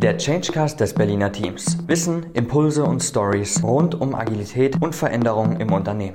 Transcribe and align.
Der 0.00 0.16
Changecast 0.16 0.78
des 0.78 0.94
Berliner 0.94 1.32
Teams. 1.32 1.76
Wissen, 1.88 2.26
Impulse 2.32 2.84
und 2.84 3.02
Stories 3.02 3.64
rund 3.64 4.00
um 4.00 4.14
Agilität 4.14 4.80
und 4.80 4.94
Veränderung 4.94 5.58
im 5.58 5.72
Unternehmen. 5.72 6.14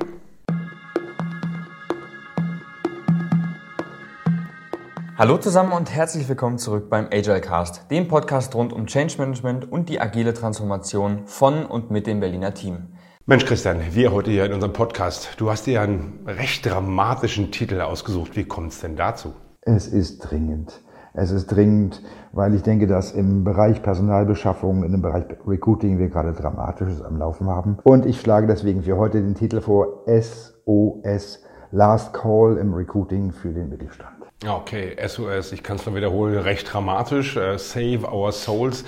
Hallo 5.17 5.37
zusammen 5.37 5.73
und 5.73 5.91
herzlich 5.91 6.29
willkommen 6.29 6.59
zurück 6.59 6.89
beim 6.89 7.07
Agile 7.11 7.41
Cast, 7.41 7.91
dem 7.91 8.07
Podcast 8.07 8.55
rund 8.55 8.71
um 8.71 8.87
Change 8.87 9.15
Management 9.17 9.69
und 9.69 9.89
die 9.89 9.99
agile 9.99 10.33
Transformation 10.33 11.23
von 11.25 11.65
und 11.65 11.91
mit 11.91 12.07
dem 12.07 12.21
Berliner 12.21 12.53
Team. 12.53 12.87
Mensch, 13.25 13.45
Christian, 13.45 13.81
wir 13.91 14.13
heute 14.13 14.31
hier 14.31 14.45
in 14.45 14.53
unserem 14.53 14.71
Podcast. 14.71 15.33
Du 15.35 15.51
hast 15.51 15.65
dir 15.65 15.81
einen 15.81 16.23
recht 16.25 16.65
dramatischen 16.65 17.51
Titel 17.51 17.81
ausgesucht. 17.81 18.37
Wie 18.37 18.45
kommt 18.45 18.71
es 18.71 18.79
denn 18.79 18.95
dazu? 18.95 19.33
Es 19.59 19.87
ist 19.87 20.19
dringend. 20.19 20.79
Es 21.15 21.29
ist 21.29 21.45
dringend, 21.47 22.01
weil 22.31 22.55
ich 22.55 22.63
denke, 22.63 22.87
dass 22.87 23.11
im 23.11 23.43
Bereich 23.43 23.83
Personalbeschaffung, 23.83 24.83
in 24.83 24.93
dem 24.93 25.03
Bereich 25.03 25.25
Recruiting 25.45 25.99
wir 25.99 26.09
gerade 26.09 26.33
Dramatisches 26.33 27.03
am 27.03 27.17
Laufen 27.17 27.47
haben. 27.47 27.77
Und 27.83 28.07
ich 28.07 28.19
schlage 28.19 28.47
deswegen 28.47 28.81
für 28.81 28.97
heute 28.97 29.21
den 29.21 29.35
Titel 29.35 29.61
vor 29.61 30.05
SOS, 30.07 31.43
Last 31.71 32.13
Call 32.13 32.57
im 32.57 32.73
Recruiting 32.73 33.31
für 33.31 33.53
den 33.53 33.69
Mittelstand. 33.69 34.09
Okay, 34.47 34.95
SOS, 35.07 35.51
ich 35.51 35.61
kann 35.61 35.77
es 35.77 35.85
nur 35.85 35.95
wiederholen, 35.95 36.37
recht 36.39 36.73
dramatisch. 36.73 37.37
Uh, 37.37 37.57
save 37.57 38.11
our 38.11 38.31
souls. 38.31 38.83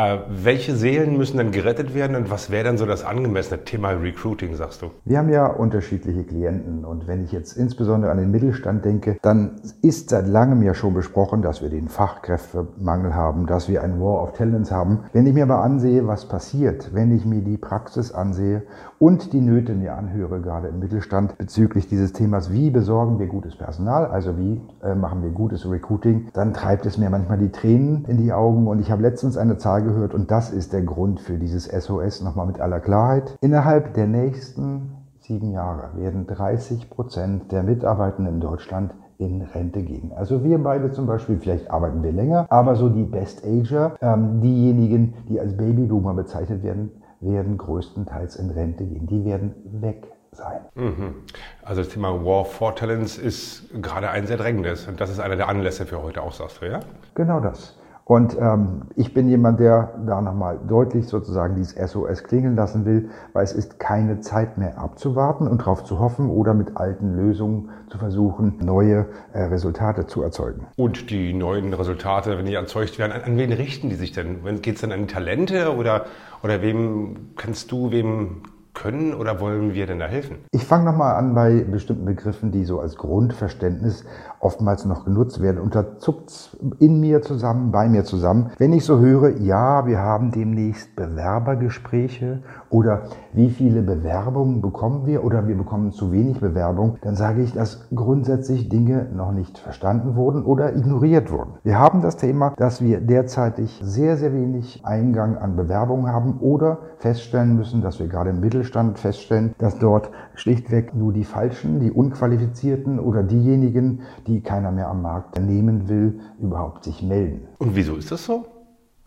Uh, 0.00 0.20
welche 0.28 0.76
Seelen 0.76 1.16
müssen 1.16 1.38
dann 1.38 1.50
gerettet 1.50 1.92
werden 1.92 2.14
und 2.14 2.30
was 2.30 2.50
wäre 2.50 2.62
dann 2.62 2.78
so 2.78 2.86
das 2.86 3.04
angemessene 3.04 3.64
Thema 3.64 3.90
Recruiting, 3.90 4.54
sagst 4.54 4.80
du? 4.80 4.92
Wir 5.04 5.18
haben 5.18 5.28
ja 5.28 5.46
unterschiedliche 5.46 6.22
Klienten 6.22 6.84
und 6.84 7.08
wenn 7.08 7.24
ich 7.24 7.32
jetzt 7.32 7.56
insbesondere 7.56 8.12
an 8.12 8.18
den 8.18 8.30
Mittelstand 8.30 8.84
denke, 8.84 9.16
dann 9.22 9.60
ist 9.82 10.10
seit 10.10 10.28
langem 10.28 10.62
ja 10.62 10.72
schon 10.74 10.94
besprochen, 10.94 11.42
dass 11.42 11.62
wir 11.62 11.68
den 11.68 11.88
Fachkräftemangel 11.88 13.16
haben, 13.16 13.46
dass 13.46 13.68
wir 13.68 13.82
ein 13.82 14.00
War 14.00 14.22
of 14.22 14.34
Talents 14.34 14.70
haben. 14.70 15.00
Wenn 15.12 15.26
ich 15.26 15.34
mir 15.34 15.42
aber 15.42 15.62
ansehe, 15.62 16.06
was 16.06 16.28
passiert, 16.28 16.94
wenn 16.94 17.10
ich 17.10 17.26
mir 17.26 17.40
die 17.40 17.56
Praxis 17.56 18.12
ansehe 18.12 18.62
und 19.00 19.32
die 19.32 19.40
Nöte 19.40 19.74
mir 19.74 19.96
anhöre, 19.96 20.40
gerade 20.40 20.68
im 20.68 20.78
Mittelstand, 20.78 21.36
bezüglich 21.38 21.88
dieses 21.88 22.12
Themas, 22.12 22.52
wie 22.52 22.70
besorgen 22.70 23.18
wir 23.18 23.26
gutes 23.26 23.56
Personal, 23.56 24.06
also 24.06 24.38
wie 24.38 24.60
äh, 24.84 24.94
machen 24.94 25.24
wir 25.24 25.30
gutes 25.30 25.68
Recruiting, 25.68 26.28
dann 26.34 26.54
treibt 26.54 26.86
es 26.86 26.98
mir 26.98 27.10
manchmal 27.10 27.38
die 27.38 27.50
Tränen 27.50 28.04
in 28.06 28.18
die 28.18 28.32
Augen. 28.32 28.68
Und 28.68 28.78
ich 28.78 28.92
habe 28.92 29.02
letztens 29.02 29.36
eine 29.36 29.58
Zahl 29.58 29.87
gehört 29.88 30.14
und 30.14 30.30
das 30.30 30.50
ist 30.50 30.72
der 30.72 30.82
Grund 30.82 31.20
für 31.20 31.38
dieses 31.38 31.64
SOS 31.64 32.22
nochmal 32.22 32.46
mit 32.46 32.60
aller 32.60 32.80
Klarheit. 32.80 33.36
Innerhalb 33.40 33.94
der 33.94 34.06
nächsten 34.06 34.92
sieben 35.20 35.50
Jahre 35.52 35.90
werden 35.96 36.26
30 36.26 36.88
Prozent 36.90 37.52
der 37.52 37.62
Mitarbeitenden 37.62 38.34
in 38.34 38.40
Deutschland 38.40 38.94
in 39.18 39.42
Rente 39.42 39.82
gehen. 39.82 40.12
Also 40.14 40.44
wir 40.44 40.58
beide 40.62 40.92
zum 40.92 41.06
Beispiel, 41.06 41.38
vielleicht 41.38 41.70
arbeiten 41.70 42.02
wir 42.02 42.12
länger, 42.12 42.46
aber 42.50 42.76
so 42.76 42.88
die 42.88 43.04
Best 43.04 43.44
Ager, 43.44 43.96
ähm, 44.00 44.40
diejenigen, 44.40 45.14
die 45.28 45.40
als 45.40 45.56
Babyboomer 45.56 46.14
bezeichnet 46.14 46.62
werden, 46.62 46.90
werden 47.20 47.58
größtenteils 47.58 48.36
in 48.36 48.50
Rente 48.50 48.84
gehen. 48.84 49.06
Die 49.06 49.24
werden 49.24 49.54
weg 49.80 50.06
sein. 50.32 50.60
Mhm. 50.74 51.14
Also 51.62 51.82
das 51.82 51.90
Thema 51.90 52.24
War 52.24 52.44
for 52.44 52.74
Talents 52.74 53.18
ist 53.18 53.64
gerade 53.82 54.10
ein 54.10 54.26
sehr 54.26 54.36
drängendes 54.36 54.86
und 54.86 55.00
das 55.00 55.10
ist 55.10 55.20
einer 55.20 55.36
der 55.36 55.48
Anlässe 55.48 55.84
für 55.84 56.02
heute 56.02 56.22
auch, 56.22 56.32
sagst 56.32 56.62
du, 56.62 56.66
ja? 56.66 56.80
Genau 57.14 57.40
das. 57.40 57.77
Und 58.08 58.38
ähm, 58.40 58.84
ich 58.96 59.12
bin 59.12 59.28
jemand, 59.28 59.60
der 59.60 59.92
da 60.06 60.22
nochmal 60.22 60.58
deutlich 60.66 61.06
sozusagen 61.06 61.56
dieses 61.56 61.74
SOS 61.74 62.24
klingeln 62.24 62.56
lassen 62.56 62.86
will, 62.86 63.10
weil 63.34 63.44
es 63.44 63.52
ist 63.52 63.78
keine 63.78 64.20
Zeit 64.20 64.56
mehr 64.56 64.78
abzuwarten 64.78 65.46
und 65.46 65.60
darauf 65.60 65.84
zu 65.84 65.98
hoffen 65.98 66.30
oder 66.30 66.54
mit 66.54 66.78
alten 66.78 67.14
Lösungen 67.14 67.68
zu 67.90 67.98
versuchen, 67.98 68.56
neue 68.64 69.08
äh, 69.34 69.42
Resultate 69.42 70.06
zu 70.06 70.22
erzeugen. 70.22 70.68
Und 70.76 71.10
die 71.10 71.34
neuen 71.34 71.74
Resultate, 71.74 72.38
wenn 72.38 72.46
die 72.46 72.54
erzeugt 72.54 72.98
werden, 72.98 73.12
an, 73.12 73.20
an 73.20 73.36
wen 73.36 73.52
richten 73.52 73.90
die 73.90 73.96
sich 73.96 74.12
denn? 74.12 74.38
Geht 74.62 74.76
es 74.76 74.80
denn 74.80 74.92
an 74.92 75.06
Talente 75.06 75.76
oder, 75.76 76.06
oder 76.42 76.62
wem 76.62 77.34
kannst 77.36 77.70
du, 77.72 77.90
wem 77.90 78.40
können 78.74 79.14
oder 79.14 79.40
wollen 79.40 79.74
wir 79.74 79.86
denn 79.86 79.98
da 79.98 80.06
helfen? 80.06 80.38
Ich 80.52 80.64
fange 80.64 80.84
nochmal 80.84 81.16
an 81.16 81.34
bei 81.34 81.64
bestimmten 81.64 82.04
Begriffen, 82.04 82.52
die 82.52 82.64
so 82.64 82.80
als 82.80 82.96
Grundverständnis 82.96 84.04
oftmals 84.40 84.84
noch 84.84 85.04
genutzt 85.04 85.42
werden. 85.42 85.60
Und 85.60 85.74
da 85.74 85.98
zuckt 85.98 86.56
in 86.78 87.00
mir 87.00 87.22
zusammen, 87.22 87.72
bei 87.72 87.88
mir 87.88 88.04
zusammen. 88.04 88.52
Wenn 88.58 88.72
ich 88.72 88.84
so 88.84 89.00
höre, 89.00 89.36
ja, 89.38 89.86
wir 89.86 89.98
haben 89.98 90.30
demnächst 90.30 90.94
Bewerbergespräche 90.94 92.42
oder 92.70 93.02
wie 93.32 93.50
viele 93.50 93.82
Bewerbungen 93.82 94.62
bekommen 94.62 95.06
wir 95.06 95.24
oder 95.24 95.48
wir 95.48 95.56
bekommen 95.56 95.90
zu 95.90 96.12
wenig 96.12 96.40
Bewerbung, 96.40 96.98
dann 97.02 97.16
sage 97.16 97.42
ich, 97.42 97.52
dass 97.52 97.88
grundsätzlich 97.94 98.68
Dinge 98.68 99.08
noch 99.12 99.32
nicht 99.32 99.58
verstanden 99.58 100.14
wurden 100.14 100.44
oder 100.44 100.76
ignoriert 100.76 101.32
wurden. 101.32 101.54
Wir 101.64 101.78
haben 101.78 102.00
das 102.00 102.16
Thema, 102.16 102.54
dass 102.56 102.80
wir 102.80 103.00
derzeitig 103.00 103.80
sehr, 103.82 104.16
sehr 104.16 104.32
wenig 104.32 104.82
Eingang 104.84 105.36
an 105.36 105.56
Bewerbungen 105.56 106.12
haben 106.12 106.38
oder 106.40 106.78
feststellen 106.98 107.56
müssen, 107.56 107.82
dass 107.82 107.98
wir 107.98 108.06
gerade 108.06 108.30
im 108.30 108.40
Mittelstand 108.40 108.67
Mittelstand 108.68 108.98
feststellen, 108.98 109.54
dass 109.58 109.78
dort 109.78 110.10
schlichtweg 110.34 110.94
nur 110.94 111.12
die 111.12 111.24
Falschen, 111.24 111.80
die 111.80 111.90
Unqualifizierten 111.90 112.98
oder 112.98 113.22
diejenigen, 113.22 114.02
die 114.26 114.42
keiner 114.42 114.70
mehr 114.70 114.88
am 114.88 115.00
Markt 115.00 115.40
nehmen 115.40 115.88
will, 115.88 116.20
überhaupt 116.38 116.84
sich 116.84 117.02
melden. 117.02 117.48
Und 117.58 117.74
wieso 117.74 117.96
ist 117.96 118.12
das 118.12 118.24
so? 118.26 118.44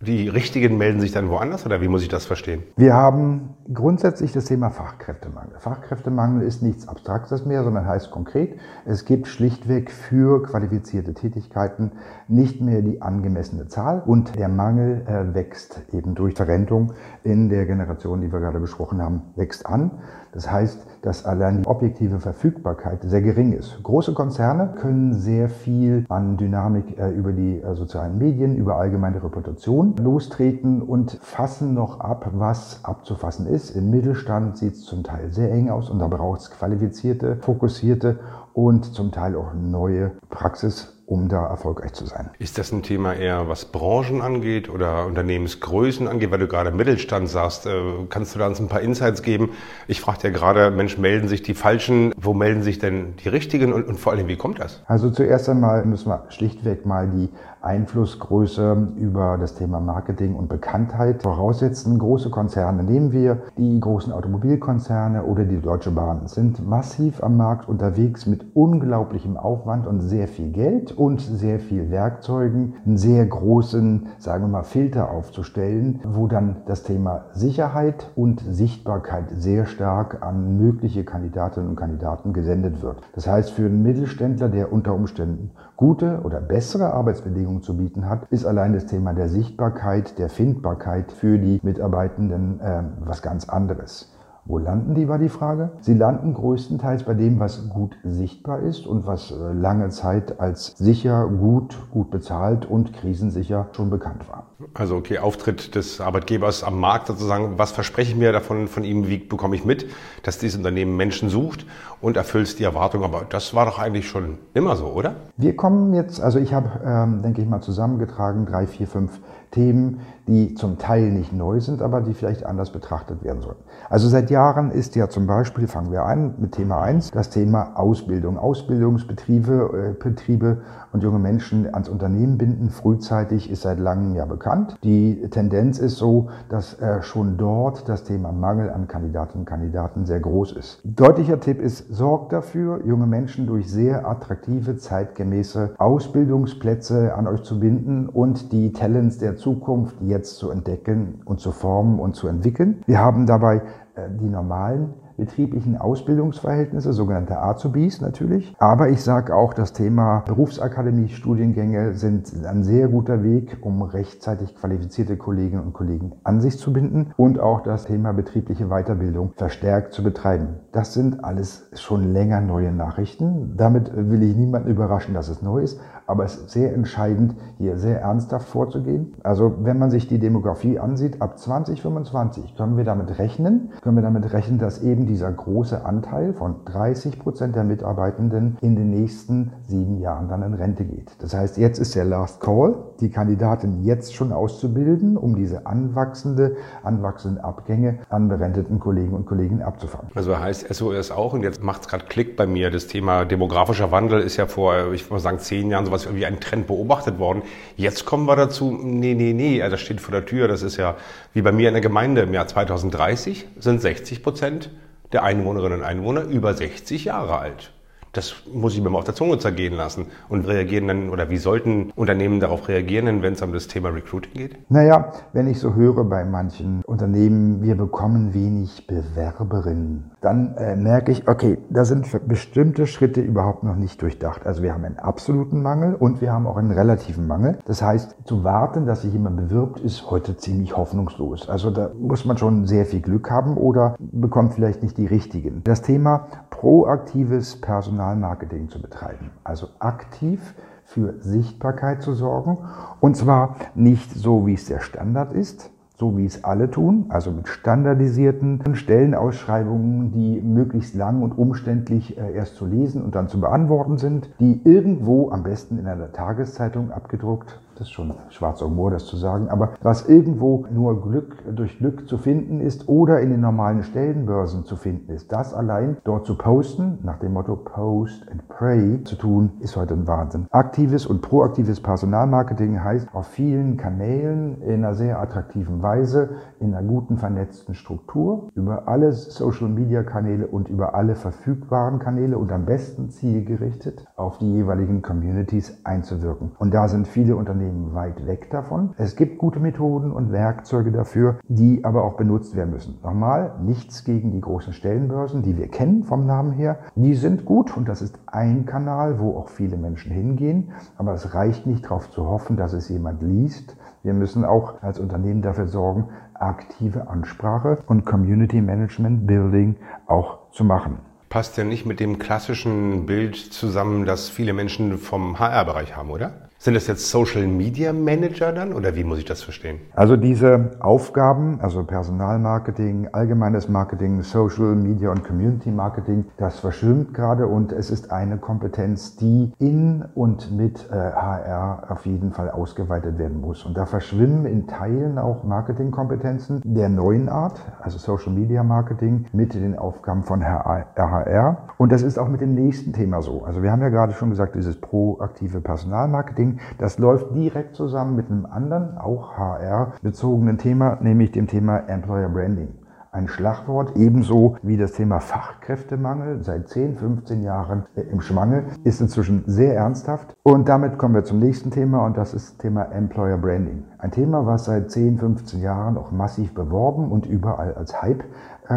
Die 0.03 0.28
Richtigen 0.28 0.79
melden 0.79 1.00
sich 1.00 1.12
dann 1.12 1.29
woanders 1.29 1.63
oder 1.63 1.79
wie 1.79 1.88
muss 1.88 2.01
ich 2.01 2.07
das 2.07 2.25
verstehen? 2.25 2.63
Wir 2.75 2.95
haben 2.95 3.56
grundsätzlich 3.72 4.31
das 4.31 4.45
Thema 4.45 4.72
Fachkräftemangel. 4.72 5.59
Fachkräftemangel 5.59 6.41
ist 6.41 6.63
nichts 6.63 6.88
Abstraktes 6.88 7.45
mehr, 7.45 7.63
sondern 7.63 7.85
heißt 7.85 8.09
konkret, 8.09 8.57
es 8.85 9.06
gibt 9.06 9.28
schlichtweg 9.28 9.91
für 9.91 10.41
qualifizierte 10.41 11.13
Tätigkeiten 11.13 11.91
nicht 12.28 12.61
mehr 12.61 12.81
die 12.81 13.03
angemessene 13.03 13.67
Zahl 13.67 14.01
und 14.03 14.35
der 14.35 14.50
Mangel 14.50 15.06
äh, 15.06 15.35
wächst 15.35 15.84
eben 15.94 16.16
durch 16.16 16.34
Verrentung 16.34 16.94
in 17.23 17.50
der 17.50 17.67
Generation, 17.67 18.22
die 18.22 18.31
wir 18.31 18.40
gerade 18.40 18.59
besprochen 18.59 19.03
haben, 19.03 19.22
wächst 19.35 19.67
an. 19.67 19.91
Das 20.31 20.50
heißt, 20.50 20.86
dass 21.02 21.25
allein 21.25 21.62
die 21.62 21.68
objektive 21.68 22.19
Verfügbarkeit 22.19 23.00
sehr 23.03 23.22
gering 23.22 23.53
ist. 23.53 23.81
Große 23.84 24.14
Konzerne 24.14 24.75
können 24.78 25.14
sehr 25.14 25.50
viel 25.50 26.06
an 26.09 26.38
Dynamik 26.38 26.97
äh, 26.97 27.09
über 27.09 27.34
die 27.34 27.62
äh, 27.62 27.75
sozialen 27.75 28.18
Medien, 28.18 28.56
über 28.56 28.78
allgemeine 28.78 29.24
Reputation 29.24 29.96
lostreten 29.97 30.81
und 30.81 31.18
fassen 31.22 31.74
noch 31.74 32.00
ab, 32.00 32.30
was 32.34 32.84
abzufassen 32.84 33.47
ist. 33.47 33.72
Im 33.72 33.90
Mittelstand 33.90 34.58
sieht 34.58 34.74
es 34.74 34.84
zum 34.84 35.03
Teil 35.03 35.31
sehr 35.31 35.52
eng 35.52 35.70
aus 35.70 35.90
und 35.90 36.00
da 36.00 36.08
braucht 36.08 36.41
es 36.41 36.52
qualifizierte, 36.52 37.38
fokussierte 37.38 38.20
und 38.53 38.86
zum 38.86 39.12
Teil 39.12 39.36
auch 39.36 39.53
neue 39.53 40.12
Praxis 40.30 41.00
um 41.11 41.27
da 41.27 41.45
erfolgreich 41.45 41.91
zu 41.91 42.05
sein. 42.05 42.29
Ist 42.39 42.57
das 42.57 42.72
ein 42.72 42.83
Thema 42.83 43.13
eher, 43.13 43.49
was 43.49 43.66
Branchen 43.66 44.22
angeht 44.22 44.69
oder 44.69 45.05
Unternehmensgrößen 45.05 46.07
angeht, 46.07 46.31
weil 46.31 46.39
du 46.39 46.47
gerade 46.47 46.72
Mittelstand 46.72 47.27
sagst? 47.27 47.66
Äh, 47.66 47.72
kannst 48.09 48.33
du 48.33 48.39
da 48.39 48.47
uns 48.47 48.61
ein 48.61 48.69
paar 48.69 48.79
Insights 48.79 49.22
geben? 49.22 49.49
Ich 49.89 49.99
frage 49.99 50.19
ja 50.23 50.29
gerade, 50.29 50.72
Mensch, 50.72 50.97
melden 50.97 51.27
sich 51.27 51.44
die 51.44 51.53
Falschen? 51.53 52.13
Wo 52.16 52.33
melden 52.33 52.63
sich 52.63 52.79
denn 52.79 53.17
die 53.17 53.27
Richtigen? 53.27 53.73
Und, 53.73 53.89
und 53.89 53.99
vor 53.99 54.13
allem, 54.13 54.29
wie 54.29 54.38
kommt 54.38 54.59
das? 54.59 54.81
Also 54.88 55.09
zuerst 55.09 55.49
einmal 55.49 55.83
müssen 55.83 56.07
wir 56.07 56.23
schlichtweg 56.29 56.85
mal 56.85 57.09
die 57.09 57.28
Einflussgröße 57.61 58.93
über 58.97 59.38
das 59.39 59.53
Thema 59.53 59.79
Marketing 59.79 60.35
und 60.35 60.49
Bekanntheit 60.49 61.22
voraussetzen. 61.22 61.99
Große 61.99 62.31
Konzerne 62.31 62.83
nehmen 62.83 63.11
wir, 63.11 63.43
die 63.57 63.79
großen 63.79 64.11
Automobilkonzerne 64.11 65.23
oder 65.23 65.43
die 65.43 65.61
Deutsche 65.61 65.91
Bahn 65.91 66.25
sind 66.28 66.67
massiv 66.67 67.22
am 67.22 67.38
Markt 67.38 67.69
unterwegs 67.69 68.25
mit 68.25 68.45
unglaublichem 68.55 69.38
Aufwand 69.38 69.85
und 69.85 70.01
sehr 70.01 70.28
viel 70.28 70.49
Geld 70.51 70.97
und 71.01 71.19
sehr 71.19 71.59
viel 71.59 71.89
Werkzeugen, 71.89 72.75
einen 72.85 72.95
sehr 72.95 73.25
großen, 73.25 74.09
sagen 74.19 74.44
wir 74.44 74.50
mal, 74.50 74.63
Filter 74.63 75.09
aufzustellen, 75.09 76.00
wo 76.03 76.28
dann 76.28 76.57
das 76.67 76.84
Thema 76.84 77.25
Sicherheit 77.34 78.12
und 78.16 78.39
Sichtbarkeit 78.47 79.25
sehr 79.35 79.66
stark 79.66 80.22
an 80.22 80.57
mögliche 80.57 81.03
Kandidatinnen 81.03 81.72
und 81.72 81.75
Kandidaten 81.75 82.34
gesendet 82.34 82.84
wird. 82.84 82.97
Das 83.16 83.25
heißt, 83.25 83.50
für 83.50 83.66
einen 83.66 83.81
Mittelständler, 83.81 84.47
der 84.47 84.72
unter 84.72 84.94
Umständen 84.94 85.50
gute 85.75 86.22
oder 86.22 86.40
bessere 86.40 86.94
Arbeitsbedingungen 86.94 87.63
zu 87.63 87.78
bieten 87.78 88.07
hat, 88.07 88.28
ist 88.29 88.45
allein 88.45 88.73
das 88.73 88.85
Thema 88.85 89.16
der 89.16 89.28
Sichtbarkeit, 89.28 90.19
der 90.19 90.29
Findbarkeit 90.29 91.11
für 91.11 91.40
die 91.40 91.59
Mitarbeitenden 91.64 92.59
äh, 92.59 92.84
was 92.99 93.23
ganz 93.23 93.49
anderes. 93.49 94.10
Wo 94.46 94.58
landen 94.58 94.96
die, 94.96 95.08
war 95.08 95.20
die 95.20 95.29
Frage. 95.29 95.72
Sie 95.82 95.93
landen 95.93 96.34
größtenteils 96.34 97.03
bei 97.03 97.14
dem, 97.14 97.40
was 97.40 97.70
gut 97.70 97.96
sichtbar 98.03 98.59
ist 98.59 98.88
und 98.88 99.05
was 99.05 99.32
äh, 99.32 99.53
lange 99.53 99.90
Zeit 99.90 100.40
als 100.40 100.78
sicher, 100.78 101.28
gut, 101.28 101.78
gut 101.91 102.09
bezahlt 102.09 102.66
und 102.66 102.93
krisensicher 102.93 103.70
schon 103.73 103.90
bekannt 103.90 104.28
war. 104.29 104.51
Also 104.73 104.96
okay, 104.96 105.19
Auftritt 105.19 105.75
des 105.75 106.02
Arbeitgebers 106.02 106.63
am 106.63 106.79
Markt 106.79 107.08
sozusagen. 107.08 107.58
Was 107.58 107.72
verspreche 107.72 108.11
ich 108.11 108.17
mir 108.17 108.31
davon 108.31 108.67
von 108.67 108.84
ihm? 108.84 109.08
Wie 109.08 109.17
bekomme 109.17 109.55
ich 109.55 109.66
mit, 109.66 109.87
dass 110.23 110.37
dieses 110.37 110.58
Unternehmen 110.58 110.97
Menschen 110.97 111.29
sucht? 111.29 111.66
und 112.02 112.17
erfüllst 112.17 112.59
die 112.59 112.63
Erwartung. 112.63 113.03
Aber 113.03 113.23
das 113.29 113.53
war 113.53 113.66
doch 113.66 113.79
eigentlich 113.79 114.09
schon 114.09 114.40
immer 114.53 114.75
so, 114.75 114.87
oder? 114.87 115.16
Wir 115.37 115.55
kommen 115.55 115.93
jetzt, 115.93 116.19
also 116.19 116.40
ich 116.40 116.53
habe, 116.53 116.69
ähm, 116.84 117.22
denke 117.22 117.41
ich 117.41 117.47
mal, 117.47 117.61
zusammengetragen 117.61 118.46
drei, 118.46 118.67
vier, 118.67 118.87
fünf 118.87 119.19
Themen, 119.52 120.02
die 120.28 120.55
zum 120.55 120.78
Teil 120.78 121.11
nicht 121.11 121.34
neu 121.34 121.59
sind, 121.59 121.81
aber 121.81 122.02
die 122.02 122.14
vielleicht 122.14 122.46
anders 122.46 122.72
betrachtet 122.72 123.23
werden 123.23 123.41
sollen. 123.41 123.57
Also 123.90 124.07
seit 124.07 124.31
Jahren 124.31 124.72
ist 124.72 124.96
ja 124.96 125.09
zum 125.09 125.28
Beispiel, 125.28 125.67
fangen 125.67 125.91
wir 125.91 126.03
an 126.03 126.35
mit 126.37 126.53
Thema 126.53 126.81
1, 126.81 127.11
das 127.11 127.29
Thema 127.29 127.73
Ausbildung. 127.75 128.37
Ausbildungsbetriebe 128.37 129.96
äh, 129.99 130.03
Betriebe 130.03 130.61
und 130.93 131.03
junge 131.03 131.19
Menschen 131.19 131.72
ans 131.73 131.90
Unternehmen 131.90 132.37
binden, 132.37 132.69
frühzeitig, 132.69 133.52
ist 133.52 133.64
seit 133.64 133.79
langem 133.79 134.16
ja 134.16 134.25
bekannt. 134.25 134.51
Die 134.84 135.30
Tendenz 135.30 135.80
ist 135.80 135.98
so, 135.98 136.30
dass 136.50 136.80
äh, 136.80 137.02
schon 137.02 137.38
dort 137.38 137.88
das 137.88 138.03
Thema 138.03 138.32
Mangel 138.32 138.70
an 138.70 138.88
Kandidatinnen 138.88 139.42
und 139.42 139.46
Kandidaten 139.46 140.06
sehr 140.06 140.20
groß 140.20 140.53
ist. 140.53 140.82
Deutlicher 140.84 141.40
Tipp 141.40 141.59
ist, 141.59 141.94
sorgt 141.94 142.34
dafür, 142.34 142.86
junge 142.86 143.08
Menschen 143.08 143.48
durch 143.48 143.70
sehr 143.70 144.08
attraktive, 144.08 144.78
zeitgemäße 144.78 145.76
Ausbildungsplätze 145.78 147.14
an 147.16 147.28
euch 147.28 147.44
zu 147.44 147.59
binden 147.59 148.09
und 148.09 148.52
die 148.52 148.72
Talents 148.74 149.18
der 149.18 149.38
Zukunft 149.38 149.96
jetzt 150.02 150.38
zu 150.38 150.50
entdecken 150.50 151.22
und 151.26 151.40
zu 151.40 151.52
formen 151.52 152.00
und 152.00 152.16
zu 152.16 152.28
entwickeln. 152.28 152.84
Wir 152.86 153.00
haben 153.00 153.26
dabei 153.26 153.62
äh, 153.96 154.09
die 154.20 154.30
normalen 154.30 154.94
betrieblichen 155.22 155.78
Ausbildungsverhältnisse, 155.78 156.94
sogenannte 156.94 157.40
Azubis 157.40 158.02
natürlich. 158.02 158.56
Aber 158.58 158.90
ich 158.90 159.03
sage 159.03 159.35
auch, 159.35 159.53
das 159.53 159.72
Thema 159.72 160.23
Berufsakademie-Studiengänge 160.26 161.94
sind 161.94 162.34
ein 162.44 162.64
sehr 162.64 162.88
guter 162.88 163.22
Weg, 163.22 163.59
um 163.62 163.84
rechtzeitig 163.84 164.56
qualifizierte 164.56 165.18
Kolleginnen 165.18 165.64
und 165.64 165.73
Kollegen 165.73 166.14
an 166.23 166.41
sich 166.41 166.58
zu 166.58 166.73
binden 166.73 167.14
und 167.18 167.40
auch 167.40 167.62
das 167.62 167.85
Thema 167.85 168.14
betriebliche 168.14 168.70
Weiterbildung 168.70 169.34
verstärkt 169.35 169.94
zu 169.94 170.02
betreiben. 170.02 170.56
Das 170.72 170.96
sind 170.96 171.24
alles 171.24 171.70
schon 171.74 172.12
länger 172.12 172.41
neue 172.41 172.72
Nachrichten. 172.72 173.53
Damit 173.56 173.91
will 173.96 174.24
ich 174.24 174.35
niemanden 174.35 174.70
überraschen, 174.70 175.14
dass 175.14 175.29
es 175.29 175.44
neu 175.44 175.59
ist, 175.62 175.79
aber 176.11 176.25
es 176.25 176.35
ist 176.35 176.49
sehr 176.52 176.73
entscheidend, 176.73 177.35
hier 177.58 177.78
sehr 177.78 178.02
ernsthaft 178.02 178.49
vorzugehen. 178.49 179.13
Also 179.23 179.55
wenn 179.63 179.79
man 179.79 179.90
sich 179.90 180.09
die 180.09 180.19
Demografie 180.19 180.78
ansieht, 180.78 181.22
ab 181.22 181.40
2025 181.40 182.55
können 182.58 182.75
wir 182.75 182.84
damit 182.84 183.17
rechnen, 183.17 183.72
können 183.81 183.96
wir 183.96 184.03
damit 184.03 184.34
rechnen, 184.34 184.59
dass 184.59 184.84
eben 184.84 185.08
dieser 185.08 185.31
große 185.31 185.85
Anteil 185.85 186.34
von 186.34 186.66
30 186.66 187.17
Prozent 187.17 187.55
der 187.55 187.63
Mitarbeitenden 187.63 188.58
in 188.59 188.75
den 188.75 188.90
nächsten 188.90 189.53
sieben 189.67 189.99
Jahren 189.99 190.28
dann 190.28 190.43
in 190.43 190.53
Rente 190.53 190.84
geht. 190.84 191.11
Das 191.19 191.34
heißt, 191.34 191.58
jetzt 191.58 191.79
ist 191.79 191.96
der 191.96 192.03
Last 192.03 192.41
Call, 192.41 192.75
die 192.99 193.09
Kandidaten 193.09 193.81
jetzt 193.84 194.14
schon 194.14 194.34
auszubilden, 194.34 195.16
um 195.16 195.35
diese 195.35 195.66
anwachsende, 195.66 196.57
anwachsenden 196.84 197.41
Abgänge 197.41 197.99
an 198.09 198.28
berenteten 198.28 198.79
Kollegen 198.79 199.14
und 199.14 199.25
Kolleginnen 199.25 199.61
abzufangen. 199.61 200.11
Also 200.14 200.37
heißt 200.37 200.67
SOS 200.73 201.11
auch, 201.11 201.34
und 201.34 201.43
jetzt 201.43 201.64
macht 201.64 201.84
es 201.84 201.87
gerade 201.87 202.03
Klick 202.05 202.35
bei 202.35 202.46
mir, 202.46 202.69
das 202.69 202.87
Thema 202.87 203.23
demografischer 203.23 203.91
Wandel 203.91 204.19
ist 204.19 204.35
ja 204.35 204.46
vor, 204.46 204.91
ich 204.91 205.09
würde 205.09 205.22
sagen, 205.22 205.40
zehn 205.40 205.69
Jahren 205.69 205.85
sowas 205.85 206.01
wie 206.14 206.26
ein 206.26 206.40
Trend 206.40 206.68
beobachtet 206.68 207.20
worden. 207.20 207.44
Jetzt 207.78 208.06
kommen 208.06 208.26
wir 208.26 208.36
dazu, 208.36 208.72
nee, 208.72 209.14
nee, 209.14 209.34
nee, 209.34 209.62
also 209.62 209.72
das 209.72 209.82
steht 209.82 210.02
vor 210.02 210.12
der 210.12 210.26
Tür, 210.26 210.48
das 210.48 210.62
ist 210.62 210.78
ja 210.78 210.96
wie 211.34 211.42
bei 211.42 211.52
mir 211.52 211.68
in 211.68 211.74
der 211.74 211.82
Gemeinde 211.82 212.22
im 212.22 212.34
Jahr 212.34 212.48
2030 212.48 213.46
sind 213.59 213.82
60 213.82 214.24
Prozent 214.24 214.70
der 215.12 215.24
Einwohnerinnen 215.24 215.80
und 215.80 215.86
Einwohner 215.86 216.24
über 216.24 216.53
60 216.53 217.06
Jahre 217.06 217.38
alt. 217.38 217.72
Das 218.13 218.34
muss 218.53 218.73
ich 218.73 218.81
mir 218.81 218.90
mal 218.90 218.99
auf 218.99 219.05
der 219.05 219.16
Zunge 219.16 219.37
zergehen 219.40 219.73
lassen. 219.73 220.08
Und 220.28 220.47
reagieren 220.47 220.87
dann, 220.87 221.09
oder 221.09 221.29
wie 221.29 221.37
sollten 221.37 221.91
Unternehmen 221.96 222.40
darauf 222.40 222.67
reagieren, 222.67 223.22
wenn 223.22 223.34
es 223.34 223.41
um 223.41 223.53
das 223.53 223.67
Thema 223.67 223.90
Recruiting 223.90 224.34
geht? 224.34 224.72
Naja, 224.72 225.13
wenn 225.34 225.47
ich 225.47 225.59
so 225.59 225.75
höre 225.75 226.03
bei 226.03 226.25
manchen 226.25 226.81
Unternehmen, 226.85 227.61
wir 227.61 227.75
bekommen 227.75 228.34
wenig 228.34 228.85
Bewerberinnen, 228.87 230.11
dann 230.19 230.55
äh, 230.58 230.75
merke 230.75 231.11
ich, 231.11 231.28
okay, 231.28 231.58
da 231.69 231.85
sind 231.85 232.08
bestimmte 232.28 232.85
Schritte 232.85 233.22
überhaupt 233.22 233.63
noch 233.63 233.75
nicht 233.75 234.02
durchdacht. 234.02 234.46
Also 234.46 234.61
wir 234.61 234.73
haben 234.73 234.84
einen 234.84 234.99
absoluten 234.99 235.61
Mangel 235.61 235.96
und 235.96 236.22
wir 236.22 236.34
haben 236.34 236.47
auch 236.47 236.57
einen 236.57 236.72
relativen 236.72 237.28
Mangel. 237.28 237.59
Das 237.66 237.81
heißt, 237.81 238.16
zu 238.25 238.43
warten, 238.43 238.85
dass 238.85 239.03
sich 239.03 239.14
jemand 239.14 239.37
bewirbt, 239.37 239.79
ist 239.79 240.09
heute 240.11 240.35
ziemlich 240.35 240.75
hoffnungslos. 240.75 241.49
Also 241.49 241.72
da 241.72 241.91
muss 241.97 242.25
man 242.25 242.37
schon 242.37 242.67
sehr 242.67 242.85
viel 242.85 243.02
Glück 243.02 243.31
haben 243.31 243.57
oder 243.57 243.96
bekommt 243.99 244.53
vielleicht 244.53 244.84
nicht 244.84 244.97
die 244.97 245.05
richtigen. 245.05 245.61
Das 245.64 245.81
Thema 245.81 246.28
proaktives 246.49 247.61
Personalmarketing 248.02 248.70
zu 248.70 248.82
betreiben. 248.82 249.30
Also 249.44 249.68
aktiv 249.78 250.56
für 250.86 251.20
Sichtbarkeit 251.20 252.02
zu 252.02 252.14
sorgen. 252.14 252.58
Und 253.00 253.16
zwar 253.16 253.56
nicht 253.76 254.12
so, 254.12 254.48
wie 254.48 254.56
es 254.56 254.66
der 254.66 254.80
Standard 254.80 255.34
ist, 255.34 255.70
so 255.98 256.18
wie 256.18 256.25
es 256.25 256.44
alle 256.44 256.72
tun, 256.72 257.06
also 257.10 257.32
mit 257.32 257.48
standardisierten 257.48 258.75
Stellenausschreibungen, 258.75 260.12
die 260.12 260.42
möglichst 260.42 260.96
lang 260.96 261.22
und 261.22 261.38
umständlich 261.38 262.18
äh, 262.18 262.34
erst 262.34 262.56
zu 262.56 262.65
lesen 262.65 263.03
und 263.03 263.13
dann 263.13 263.27
zu 263.27 263.39
beantworten 263.39 264.00
sind, 264.00 264.30
die 264.39 264.60
irgendwo 264.63 265.30
am 265.30 265.44
besten 265.44 265.77
in 265.77 265.86
einer 265.86 266.12
Tageszeitung 266.12 266.92
abgedruckt 266.92 267.60
das 267.75 267.88
ist 267.88 267.94
schon 267.94 268.13
schwarzer 268.29 268.65
Humor, 268.65 268.91
das 268.91 269.06
zu 269.06 269.18
sagen, 269.18 269.50
aber 269.50 269.72
was 269.82 270.08
irgendwo 270.08 270.65
nur 270.72 271.01
Glück 271.01 271.38
durch 271.56 271.77
Glück 271.77 272.08
zu 272.08 272.18
finden 272.18 272.60
ist 272.60 272.88
oder 272.88 273.22
in 273.22 273.29
den 273.29 273.41
normalen 273.41 273.84
Stellenbörsen 273.84 274.65
zu 274.65 274.75
finden 274.75 275.12
ist, 275.12 275.32
das 275.32 275.53
allein 275.53 275.98
dort 276.03 276.25
zu 276.25 276.38
posten, 276.38 277.00
nach 277.03 277.20
dem 277.20 277.34
Motto 277.34 277.56
Post 277.56 278.29
and 278.29 278.48
Pray 278.50 279.03
zu 279.03 279.15
tun, 279.15 279.53
ist 279.62 279.75
heute 279.77 279.94
ein 279.94 280.06
Wahnsinn. 280.06 280.48
Aktives 280.51 281.06
und 281.06 281.22
proaktives 281.22 281.79
Personalmarketing 281.79 282.84
heißt 282.84 283.08
auf 283.13 283.27
vielen 283.27 283.77
Kanälen 283.77 284.62
in 284.62 284.84
einer 284.84 284.94
sehr 284.94 285.20
attraktiven 285.20 285.82
Weise, 285.82 286.32
in 286.60 286.75
einer 286.75 286.88
guten 286.88 287.17
vernetzten 287.17 287.74
Struktur, 287.74 288.50
über 288.53 288.88
alle 288.88 289.12
Social 289.13 289.70
Media 289.70 290.03
Kanäle 290.03 290.48
und 290.48 290.70
über 290.70 290.94
alle 290.94 291.15
verfügbaren 291.15 292.00
Kanäle 292.00 292.38
und 292.38 292.51
am 292.51 292.65
besten 292.65 293.10
zielgerichtet 293.10 294.06
auf 294.15 294.38
die 294.38 294.51
jeweiligen 294.51 295.01
Communities 295.01 295.79
einzuwirken. 295.84 296.51
Und 296.60 296.74
da 296.74 296.88
sind 296.88 297.08
viele 297.08 297.36
Unternehmen 297.36 297.61
Unternehmen 297.62 297.93
weit 297.93 298.25
weg 298.25 298.50
davon. 298.50 298.93
Es 298.98 299.15
gibt 299.15 299.38
gute 299.38 299.60
Methoden 299.60 300.12
und 300.12 300.31
Werkzeuge 300.31 300.91
dafür, 300.91 301.39
die 301.48 301.86
aber 301.86 302.03
auch 302.03 302.17
benutzt 302.17 302.55
werden 302.55 302.72
müssen. 302.72 303.00
Nochmal, 303.03 303.55
nichts 303.62 304.03
gegen 304.03 304.31
die 304.31 304.41
großen 304.41 304.74
Stellenbörsen, 304.74 305.43
die 305.43 305.58
wir 305.58 305.67
kennen 305.67 306.03
vom 306.03 306.25
Namen 306.25 306.51
her. 306.53 306.79
Die 306.96 307.13
sind 307.13 307.46
gut 307.46 307.75
und 307.77 307.88
das 307.88 308.01
ist 308.01 308.17
ein 308.25 308.65
Kanal, 308.65 309.19
wo 309.19 309.38
auch 309.38 309.50
viele 309.50 309.77
Menschen 309.77 310.12
hingehen. 310.12 310.72
Aber 310.98 311.13
es 311.13 311.36
reicht 311.36 311.67
nicht 311.67 311.86
darauf 311.86 312.10
zu 312.10 312.25
hoffen, 312.25 312.58
dass 312.58 312.74
es 312.74 312.89
jemand 312.89 313.22
liest. 313.22 313.77
Wir 314.03 314.13
müssen 314.13 314.43
auch 314.43 314.81
als 314.81 315.00
Unternehmen 315.00 315.43
dafür 315.43 315.67
sorgen, 315.67 316.10
aktive 316.34 317.07
Ansprache 317.07 317.77
und 317.86 318.05
Community 318.05 318.62
Management 318.62 319.27
Building 319.27 319.75
auch 320.07 320.50
zu 320.51 320.63
machen 320.63 320.98
passt 321.29 321.55
ja 321.55 321.63
nicht 321.63 321.86
mit 321.86 322.01
dem 322.01 322.19
klassischen 322.19 323.05
Bild 323.05 323.38
zusammen, 323.38 324.05
das 324.05 324.27
viele 324.27 324.51
Menschen 324.51 324.98
vom 324.98 325.39
HR-Bereich 325.39 325.96
haben, 325.96 326.12
oder? 326.12 326.50
Sind 326.63 326.75
das 326.75 326.86
jetzt 326.86 327.10
Social 327.10 327.48
Media 327.48 327.91
Manager 327.91 328.51
dann 328.51 328.74
oder 328.74 328.96
wie 328.96 329.03
muss 329.03 329.17
ich 329.17 329.25
das 329.25 329.41
verstehen? 329.41 329.79
Also 329.96 330.15
diese 330.15 330.74
Aufgaben, 330.79 331.60
also 331.60 331.84
Personalmarketing, 331.84 333.08
allgemeines 333.13 333.67
Marketing, 333.67 334.22
Social 334.22 334.75
Media 334.75 335.10
und 335.10 335.24
Community 335.24 335.72
Marketing, 335.72 336.25
das 336.38 336.60
verschwimmt 336.60 337.15
gerade 337.15 337.48
und 337.48 337.72
es 337.72 337.89
ist 337.89 338.12
eine 338.12 338.38
Kompetenz, 338.38 339.15
die 339.15 339.51
in 339.58 340.05
und 340.13 340.55
mit 340.55 340.88
äh, 340.91 340.93
HR 340.93 341.88
auf 341.89 342.05
jeden 342.05 342.31
Fall 342.31 342.51
ausgeweitet 342.51 343.17
werden 343.17 343.41
muss. 343.41 343.65
Und 343.65 343.75
da 343.75 343.88
verschwimmen 343.88 344.46
in 344.46 344.67
Teilen 344.67 345.17
auch 345.17 345.43
Marketingkompetenzen 345.43 346.62
der 346.63 346.89
neuen 346.89 347.27
Art, 347.27 347.59
also 347.81 347.97
Social 347.97 348.33
Media 348.33 348.62
Marketing, 348.62 349.25
mit 349.33 349.55
den 349.55 349.79
Aufgaben 349.79 350.21
von 350.21 350.45
HR. 350.45 351.69
Und 351.79 351.91
das 351.91 352.03
ist 352.03 352.19
auch 352.19 352.27
mit 352.27 352.41
dem 352.41 352.53
nächsten 352.53 352.93
Thema 352.93 353.24
so. 353.24 353.45
Also 353.45 353.63
wir 353.63 353.71
haben 353.71 353.81
ja 353.81 353.89
gerade 353.89 354.13
schon 354.13 354.29
gesagt, 354.29 354.53
dieses 354.53 354.79
proaktive 354.79 355.59
Personalmarketing. 355.59 356.50
Das 356.77 356.98
läuft 356.98 357.36
direkt 357.36 357.75
zusammen 357.75 358.15
mit 358.15 358.29
einem 358.29 358.46
anderen, 358.46 358.98
auch 358.98 359.38
HR-bezogenen 359.38 360.58
Thema, 360.58 360.98
nämlich 361.01 361.31
dem 361.31 361.48
Thema 361.48 361.88
Employer 361.88 362.29
Branding 362.29 362.81
ein 363.13 363.27
Schlagwort, 363.27 363.98
ebenso 363.98 364.55
wie 364.62 364.77
das 364.77 364.93
Thema 364.93 365.20
Fachkräftemangel 365.20 366.43
seit 366.43 366.70
10, 366.70 366.98
15 366.98 367.43
Jahren 367.43 367.84
äh, 367.96 368.01
im 368.03 368.22
Schmangel, 368.22 368.63
ist 368.86 369.01
inzwischen 369.01 369.43
sehr 369.48 369.75
ernsthaft. 369.75 370.34
Und 370.43 370.70
damit 370.70 370.98
kommen 370.98 371.15
wir 371.15 371.25
zum 371.25 371.39
nächsten 371.39 371.72
Thema 371.72 372.05
und 372.05 372.15
das 372.15 372.34
ist 372.34 372.51
das 372.51 372.58
Thema 372.58 372.84
Employer 372.84 373.38
Branding. 373.38 373.84
Ein 373.98 374.12
Thema, 374.12 374.46
was 374.46 374.65
seit 374.65 374.91
10, 374.91 375.17
15 375.17 375.62
Jahren 375.62 375.98
auch 375.98 376.12
massiv 376.12 376.53
beworben 376.53 377.12
und 377.12 377.25
überall 377.25 377.74
als 377.74 378.01
Hype 378.01 378.24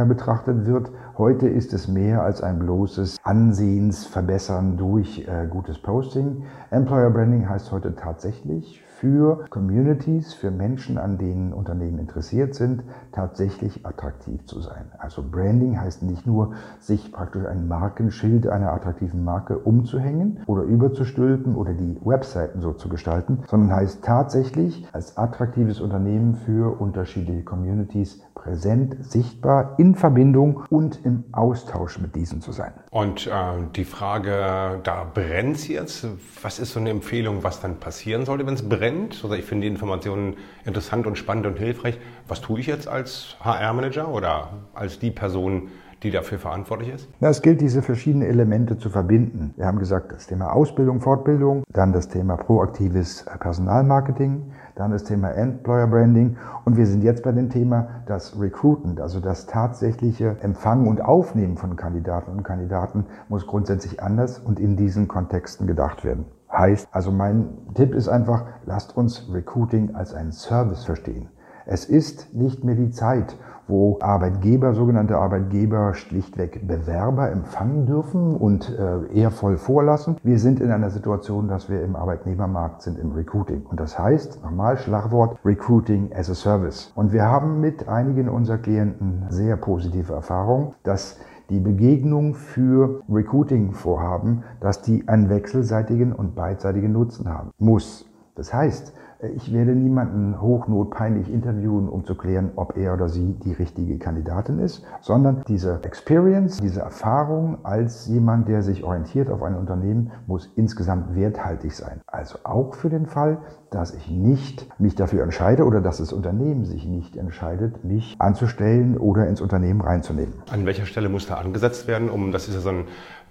betrachtet 0.02 0.66
wird. 0.66 0.90
Heute 1.16 1.48
ist 1.48 1.72
es 1.72 1.86
mehr 1.86 2.22
als 2.22 2.42
ein 2.42 2.58
bloßes 2.58 3.18
Ansehensverbessern 3.22 4.76
durch 4.76 5.28
äh, 5.28 5.46
gutes 5.48 5.78
Posting. 5.78 6.42
Employer 6.70 7.10
Branding 7.10 7.48
heißt 7.48 7.70
heute 7.70 7.94
tatsächlich 7.94 8.82
für 9.04 9.44
Communities, 9.50 10.32
für 10.32 10.50
Menschen, 10.50 10.98
an 10.98 11.18
denen 11.18 11.52
Unternehmen 11.52 11.98
interessiert 11.98 12.54
sind, 12.54 12.84
tatsächlich 13.12 13.84
attraktiv 13.84 14.46
zu 14.46 14.60
sein. 14.60 14.92
Also 14.98 15.22
Branding 15.22 15.78
heißt 15.78 16.02
nicht 16.02 16.26
nur, 16.26 16.54
sich 16.80 17.12
praktisch 17.12 17.44
ein 17.44 17.68
Markenschild 17.68 18.46
einer 18.46 18.72
attraktiven 18.72 19.22
Marke 19.22 19.58
umzuhängen 19.58 20.40
oder 20.46 20.62
überzustülpen 20.62 21.54
oder 21.54 21.74
die 21.74 22.00
Webseiten 22.02 22.62
so 22.62 22.72
zu 22.72 22.88
gestalten, 22.88 23.40
sondern 23.46 23.76
heißt 23.76 24.02
tatsächlich 24.04 24.86
als 24.92 25.18
attraktives 25.18 25.82
Unternehmen 25.82 26.34
für 26.34 26.80
unterschiedliche 26.80 27.42
Communities 27.42 28.22
präsent, 28.34 28.96
sichtbar, 29.04 29.74
in 29.85 29.95
Verbindung 29.95 30.64
und 30.71 31.05
im 31.05 31.25
Austausch 31.33 31.99
mit 31.99 32.17
diesen 32.17 32.41
zu 32.41 32.53
sein. 32.53 32.73
Und 32.91 33.26
äh, 33.26 33.31
die 33.76 33.85
Frage, 33.85 34.81
da 34.83 35.05
brennt 35.12 35.57
es 35.57 35.69
jetzt. 35.69 36.07
Was 36.43 36.59
ist 36.59 36.73
so 36.73 36.81
eine 36.81 36.88
Empfehlung, 36.88 37.43
was 37.43 37.61
dann 37.61 37.76
passieren 37.81 38.25
sollte, 38.25 38.47
wenn 38.47 38.55
es 38.55 38.67
brennt? 38.67 39.21
Also 39.23 39.35
ich 39.35 39.45
finde 39.45 39.67
die 39.67 39.73
Informationen 39.73 40.37
interessant 40.64 41.07
und 41.07 41.19
spannend 41.19 41.45
und 41.45 41.59
hilfreich. 41.59 41.99
Was 42.29 42.41
tue 42.41 42.61
ich 42.61 42.67
jetzt 42.67 42.88
als 42.88 43.37
HR-Manager 43.41 44.09
oder 44.09 44.49
als 44.73 44.99
die 44.99 45.11
Person, 45.11 45.69
die 46.04 46.11
dafür 46.11 46.38
verantwortlich 46.38 46.94
ist? 46.94 47.08
Na, 47.18 47.28
es 47.28 47.42
gilt, 47.42 47.61
diese 47.61 47.82
verschiedenen 47.82 48.28
Elemente 48.28 48.78
zu 48.78 48.90
verbinden. 48.90 49.54
Wir 49.56 49.66
haben 49.66 49.78
gesagt, 49.78 50.12
das 50.12 50.26
Thema 50.26 50.52
Ausbildung, 50.52 51.00
Fortbildung, 51.00 51.64
dann 51.73 51.92
das 51.92 52.08
Thema 52.08 52.37
proaktives 52.37 53.25
Personalmarketing, 53.40 54.52
dann 54.75 54.90
das 54.90 55.04
Thema 55.04 55.30
Employer 55.30 55.87
Branding 55.87 56.37
und 56.64 56.76
wir 56.76 56.87
sind 56.87 57.02
jetzt 57.02 57.23
bei 57.23 57.32
dem 57.32 57.49
Thema 57.50 58.02
das 58.06 58.38
Recruitment, 58.38 59.00
also 59.00 59.20
das 59.20 59.46
tatsächliche 59.46 60.37
Empfangen 60.40 60.87
und 60.87 61.00
Aufnehmen 61.00 61.56
von 61.56 61.76
Kandidaten 61.76 62.30
und 62.30 62.42
Kandidaten 62.42 63.06
muss 63.28 63.46
grundsätzlich 63.46 64.02
anders 64.02 64.38
und 64.38 64.61
in 64.61 64.76
diesen 64.76 65.08
Kontexten 65.08 65.66
gedacht 65.66 66.04
werden. 66.04 66.26
Heißt, 66.52 66.87
also 66.92 67.11
mein 67.11 67.49
Tipp 67.75 67.94
ist 67.94 68.08
einfach, 68.08 68.44
lasst 68.66 68.96
uns 68.96 69.28
Recruiting 69.32 69.94
als 69.94 70.14
einen 70.14 70.32
Service 70.32 70.84
verstehen. 70.84 71.28
Es 71.66 71.87
ist 71.87 72.34
nicht 72.34 72.62
mehr 72.62 72.75
die 72.75 72.90
Zeit, 72.90 73.37
wo 73.66 73.99
Arbeitgeber, 74.00 74.75
sogenannte 74.75 75.16
Arbeitgeber, 75.16 75.94
schlichtweg 75.94 76.66
Bewerber 76.66 77.30
empfangen 77.30 77.87
dürfen 77.87 78.37
und 78.37 78.76
äh, 78.78 79.14
eher 79.14 79.30
voll 79.30 79.56
vorlassen. 79.56 80.16
Wir 80.23 80.38
sind 80.38 80.61
in 80.61 80.71
einer 80.71 80.90
Situation, 80.90 81.49
dass 81.49 81.68
wir 81.68 81.83
im 81.83 81.97
Arbeitnehmermarkt 81.97 82.83
sind, 82.83 82.99
im 82.99 83.12
Recruiting. 83.12 83.62
Und 83.68 83.80
das 83.80 83.99
heißt, 83.99 84.42
nochmal 84.42 84.76
Schlagwort, 84.78 85.38
Recruiting 85.44 86.11
as 86.14 86.30
a 86.30 86.35
Service. 86.35 86.92
Und 86.94 87.12
wir 87.12 87.25
haben 87.25 87.61
mit 87.61 87.88
einigen 87.88 88.28
unserer 88.28 88.59
Klienten 88.59 89.25
sehr 89.30 89.56
positive 89.56 90.12
Erfahrungen, 90.12 90.75
dass 90.83 91.18
die 91.50 91.61
Begegnung 91.61 92.35
für 92.35 93.02
Recruiting-Vorhaben, 93.09 94.44
dass 94.61 94.83
die 94.83 95.06
einen 95.09 95.28
wechselseitigen 95.28 96.12
und 96.12 96.35
beidseitigen 96.35 96.92
Nutzen 96.92 97.28
haben 97.28 97.50
muss. 97.59 98.06
Das 98.35 98.52
heißt, 98.52 98.94
ich 99.37 99.52
werde 99.52 99.73
niemanden 99.73 100.40
hochnotpeinlich 100.40 101.33
interviewen, 101.33 101.88
um 101.88 102.04
zu 102.04 102.14
klären, 102.14 102.52
ob 102.57 102.76
er 102.76 102.95
oder 102.95 103.09
sie 103.09 103.35
die 103.45 103.52
richtige 103.52 103.99
Kandidatin 103.99 104.59
ist, 104.59 104.85
sondern 105.00 105.43
diese 105.49 105.81
Experience, 105.83 106.61
diese 106.61 106.81
Erfahrung 106.81 107.64
als 107.64 108.07
jemand, 108.07 108.49
der 108.49 108.62
sich 108.62 108.85
orientiert 108.85 109.31
auf 109.31 109.43
ein 109.43 109.54
Unternehmen, 109.54 110.12
muss 110.26 110.52
insgesamt 110.57 111.14
werthaltig 111.14 111.73
sein. 111.73 112.00
Also 112.07 112.38
auch 112.45 112.75
für 112.75 112.90
den 112.90 113.07
Fall, 113.07 113.38
dass 113.71 113.95
ich 113.95 114.11
nicht 114.11 114.69
mich 114.78 114.95
dafür 114.95 115.23
entscheide 115.23 115.64
oder 115.64 115.81
dass 115.81 115.99
das 115.99 116.12
Unternehmen 116.12 116.64
sich 116.64 116.87
nicht 116.87 117.16
entscheidet, 117.16 117.85
mich 117.85 118.16
anzustellen 118.19 118.97
oder 118.97 119.26
ins 119.26 119.40
Unternehmen 119.40 119.81
reinzunehmen. 119.81 120.35
An 120.50 120.64
welcher 120.64 120.87
Stelle 120.87 121.09
muss 121.09 121.26
da 121.26 121.37
angesetzt 121.37 121.88
werden, 121.88 122.09
um, 122.09 122.31
das 122.31 122.49
ist 122.49 122.54
ja 122.54 122.61
so 122.61 122.69
ein 122.69 122.85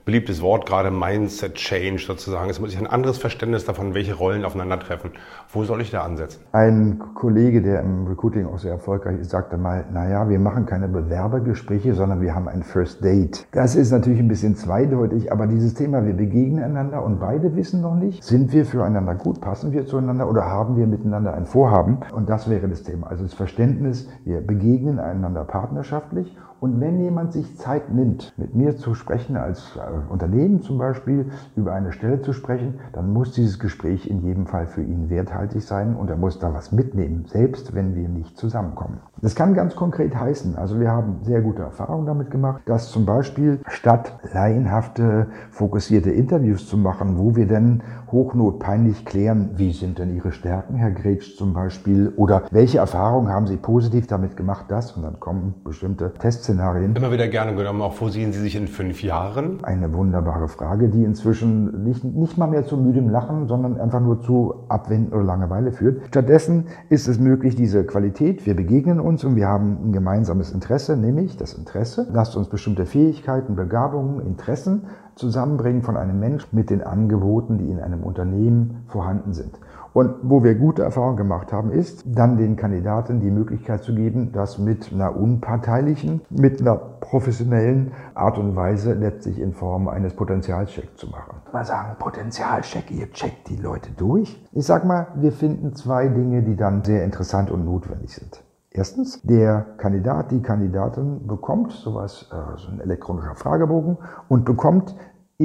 beliebtes 0.06 0.42
Wort, 0.42 0.66
gerade 0.66 0.92
Mindset 0.92 1.56
Change 1.56 2.04
sozusagen. 2.06 2.50
Es 2.50 2.60
muss 2.60 2.72
sich 2.72 2.80
ein 2.80 2.88
anderes 2.88 3.18
Verständnis 3.18 3.66
davon, 3.66 3.94
welche 3.94 4.14
Rollen 4.14 4.44
aufeinandertreffen. 4.44 5.12
Wo 5.52 5.64
soll 5.64 5.82
ich 5.82 5.92
da 5.92 6.02
ansetzen? 6.02 6.42
Ein 6.52 7.00
Kollege, 7.16 7.62
der 7.62 7.82
im 7.82 8.08
Recruiting 8.08 8.46
auch 8.48 8.60
sehr 8.60 8.72
erfolgreich 8.72 9.20
ist, 9.20 9.32
sagte 9.32 9.58
mal, 9.58 9.86
naja, 9.94 10.30
wir 10.30 10.40
machen 10.40 10.66
keine 10.66 10.88
Bewerbergespräche, 10.88 11.94
sondern 11.94 12.22
wir 12.22 12.36
haben 12.36 12.48
ein 12.48 12.64
First 12.64 13.04
Date. 13.04 13.48
Das 13.52 13.76
ist 13.76 13.92
natürlich 13.92 14.20
ein 14.20 14.28
bisschen 14.28 14.56
zweideutig, 14.56 15.32
aber 15.32 15.48
dieses 15.48 15.74
Thema, 15.74 16.06
wir 16.06 16.14
begegnen 16.14 16.64
einander 16.64 17.04
und 17.04 17.20
beide 17.20 17.56
wissen 17.56 17.82
noch 17.82 17.96
nicht, 17.96 18.24
sind 18.24 18.52
wir 18.52 18.66
füreinander 18.66 19.16
gut, 19.16 19.42
passen 19.42 19.72
wir 19.72 19.86
zueinander 19.86 20.30
oder 20.30 20.46
haben 20.46 20.76
wir 20.76 20.88
miteinander 20.88 21.34
ein 21.34 21.46
Vorhaben? 21.46 22.00
Und 22.14 22.30
das 22.30 22.50
wäre 22.50 22.68
das 22.68 22.84
Thema. 22.84 23.08
Also 23.08 23.24
das 23.24 23.34
Verständnis, 23.34 24.10
wir 24.26 24.42
begegnen 24.42 25.00
einander 25.00 25.44
partnerschaftlich 25.46 26.36
und 26.64 26.80
wenn 26.80 26.98
jemand 27.02 27.34
sich 27.34 27.58
Zeit 27.58 27.94
nimmt, 27.94 28.34
mit 28.38 28.56
mir 28.56 28.78
zu 28.78 28.94
sprechen, 28.96 29.36
als 29.36 29.76
äh, 29.76 30.10
Unternehmen 30.10 30.62
zum 30.62 30.78
Beispiel, 30.78 31.30
über 31.58 31.74
eine 31.74 31.92
Stelle 31.92 32.22
zu 32.22 32.32
sprechen, 32.32 32.76
dann 32.94 33.12
muss 33.12 33.34
dieses 33.34 33.60
Gespräch 33.60 34.10
in 34.10 34.22
jedem 34.22 34.48
Fall 34.48 34.68
für 34.68 34.82
ihn 34.82 35.10
werthaltig 35.10 35.62
sein 35.62 35.94
und 35.94 36.10
er 36.10 36.16
muss 36.16 36.40
da 36.40 36.54
was 36.54 36.72
mitnehmen, 36.72 37.26
selbst 37.28 37.76
wenn 37.76 37.96
wir 37.96 38.08
nicht 38.08 38.38
zusammenkommen. 38.38 39.00
Das 39.22 39.36
kann 39.36 39.54
ganz 39.54 39.76
konkret 39.76 40.16
heißen, 40.16 40.56
also 40.56 40.80
wir 40.80 40.90
haben 40.90 41.18
sehr 41.24 41.42
gute 41.42 41.64
Erfahrungen 41.64 42.06
damit 42.06 42.32
gemacht, 42.32 42.62
dass 42.66 42.92
zum 42.92 43.06
Beispiel 43.06 43.60
statt 43.68 44.18
laienhafte, 44.32 45.28
fokussierte 45.52 46.12
Interviews 46.12 46.70
zu 46.70 46.78
machen, 46.78 47.18
wo 47.18 47.36
wir 47.36 47.48
dann 47.48 47.84
hochnotpeinlich 48.10 49.06
klären, 49.06 49.52
wie 49.56 49.74
sind 49.74 50.00
denn 50.00 50.16
Ihre 50.16 50.32
Stärken, 50.32 50.76
Herr 50.76 50.92
Gretsch 50.92 51.36
zum 51.36 51.54
Beispiel, 51.54 52.14
oder 52.16 52.44
welche 52.52 52.78
Erfahrungen 52.78 53.30
haben 53.30 53.48
Sie 53.48 53.58
positiv 53.58 54.08
damit 54.08 54.38
gemacht, 54.38 54.68
das, 54.70 54.94
und 54.94 55.04
dann 55.04 55.20
kommen 55.20 55.56
bestimmte 55.66 56.14
Tests 56.14 56.53
Szenarien. 56.54 56.96
Immer 56.96 57.12
wieder 57.12 57.28
gerne 57.28 57.56
genommen. 57.56 57.82
Auch 57.82 58.00
wo 58.00 58.10
sehen 58.10 58.32
Sie 58.32 58.40
sich 58.40 58.56
in 58.56 58.68
fünf 58.68 59.02
Jahren? 59.02 59.64
Eine 59.64 59.94
wunderbare 59.94 60.48
Frage, 60.48 60.90
die 60.90 61.04
inzwischen 61.04 61.84
nicht, 61.84 62.04
nicht 62.04 62.38
mal 62.38 62.48
mehr 62.48 62.66
zu 62.66 62.78
müdem 62.78 63.10
Lachen, 63.10 63.48
sondern 63.48 63.80
einfach 63.80 64.00
nur 64.00 64.22
zu 64.22 64.66
Abwenden 64.70 65.14
oder 65.14 65.24
Langeweile 65.24 65.72
führt. 65.72 66.02
Stattdessen 66.08 66.66
ist 66.90 67.08
es 67.08 67.20
möglich, 67.20 67.56
diese 67.56 67.86
Qualität, 67.86 68.46
wir 68.46 68.56
begegnen 68.56 69.00
uns 69.00 69.24
und 69.24 69.36
wir 69.36 69.48
haben 69.48 69.90
ein 69.90 69.94
gemeinsames 69.94 70.52
Interesse, 70.52 70.96
nämlich 70.96 71.38
das 71.38 71.54
Interesse. 71.54 72.08
Lasst 72.12 72.36
uns 72.36 72.50
bestimmte 72.50 72.86
Fähigkeiten, 72.86 73.56
Begabungen, 73.56 74.20
Interessen 74.22 74.84
zusammenbringen 75.16 75.82
von 75.82 75.98
einem 75.98 76.20
Menschen 76.20 76.50
mit 76.56 76.70
den 76.70 76.82
Angeboten, 76.82 77.58
die 77.58 77.70
in 77.70 77.80
einem 77.80 78.04
Unternehmen 78.04 78.84
vorhanden 78.88 79.34
sind. 79.34 79.60
Und 79.94 80.16
wo 80.24 80.44
wir 80.44 80.56
gute 80.56 80.84
Erfahrungen 80.84 81.18
gemacht 81.18 81.54
haben, 81.54 81.72
ist 81.72 82.04
dann 82.06 82.38
den 82.38 82.56
Kandidaten 82.56 83.20
die 83.20 83.30
Möglichkeit 83.30 83.84
zu 83.84 83.94
geben, 83.94 84.32
das 84.32 84.58
mit 84.58 84.92
einer 84.92 85.16
unparteilichen, 85.16 86.22
mit 86.30 86.62
einer 86.62 86.76
professionellen 86.76 87.92
Art 88.16 88.40
und 88.40 88.56
Weise 88.56 88.94
letztlich 88.94 89.40
in 89.40 89.54
Form 89.54 89.88
eines 89.88 90.16
Potenzialchecks 90.16 90.96
zu 90.96 91.08
machen. 91.08 91.36
Mal 91.52 91.64
sagen, 91.64 91.96
Potenzialcheck, 92.00 92.90
ihr 92.92 93.12
checkt 93.12 93.50
die 93.50 93.58
Leute 93.58 93.92
durch. 93.96 94.44
Ich 94.52 94.66
sag 94.66 94.84
mal, 94.86 95.08
wir 95.16 95.32
finden 95.32 95.76
zwei 95.76 96.08
Dinge, 96.08 96.42
die 96.42 96.56
dann 96.56 96.84
sehr 96.84 97.04
interessant 97.04 97.52
und 97.52 97.64
notwendig 97.64 98.16
sind. 98.16 98.44
Erstens, 98.76 99.22
der 99.22 99.68
Kandidat, 99.78 100.32
die 100.32 100.42
Kandidatin 100.42 101.28
bekommt 101.28 101.72
sowas, 101.74 102.28
äh, 102.32 102.58
so 102.58 102.72
ein 102.72 102.80
elektronischer 102.80 103.36
Fragebogen 103.36 104.00
und 104.30 104.46
bekommt 104.46 104.96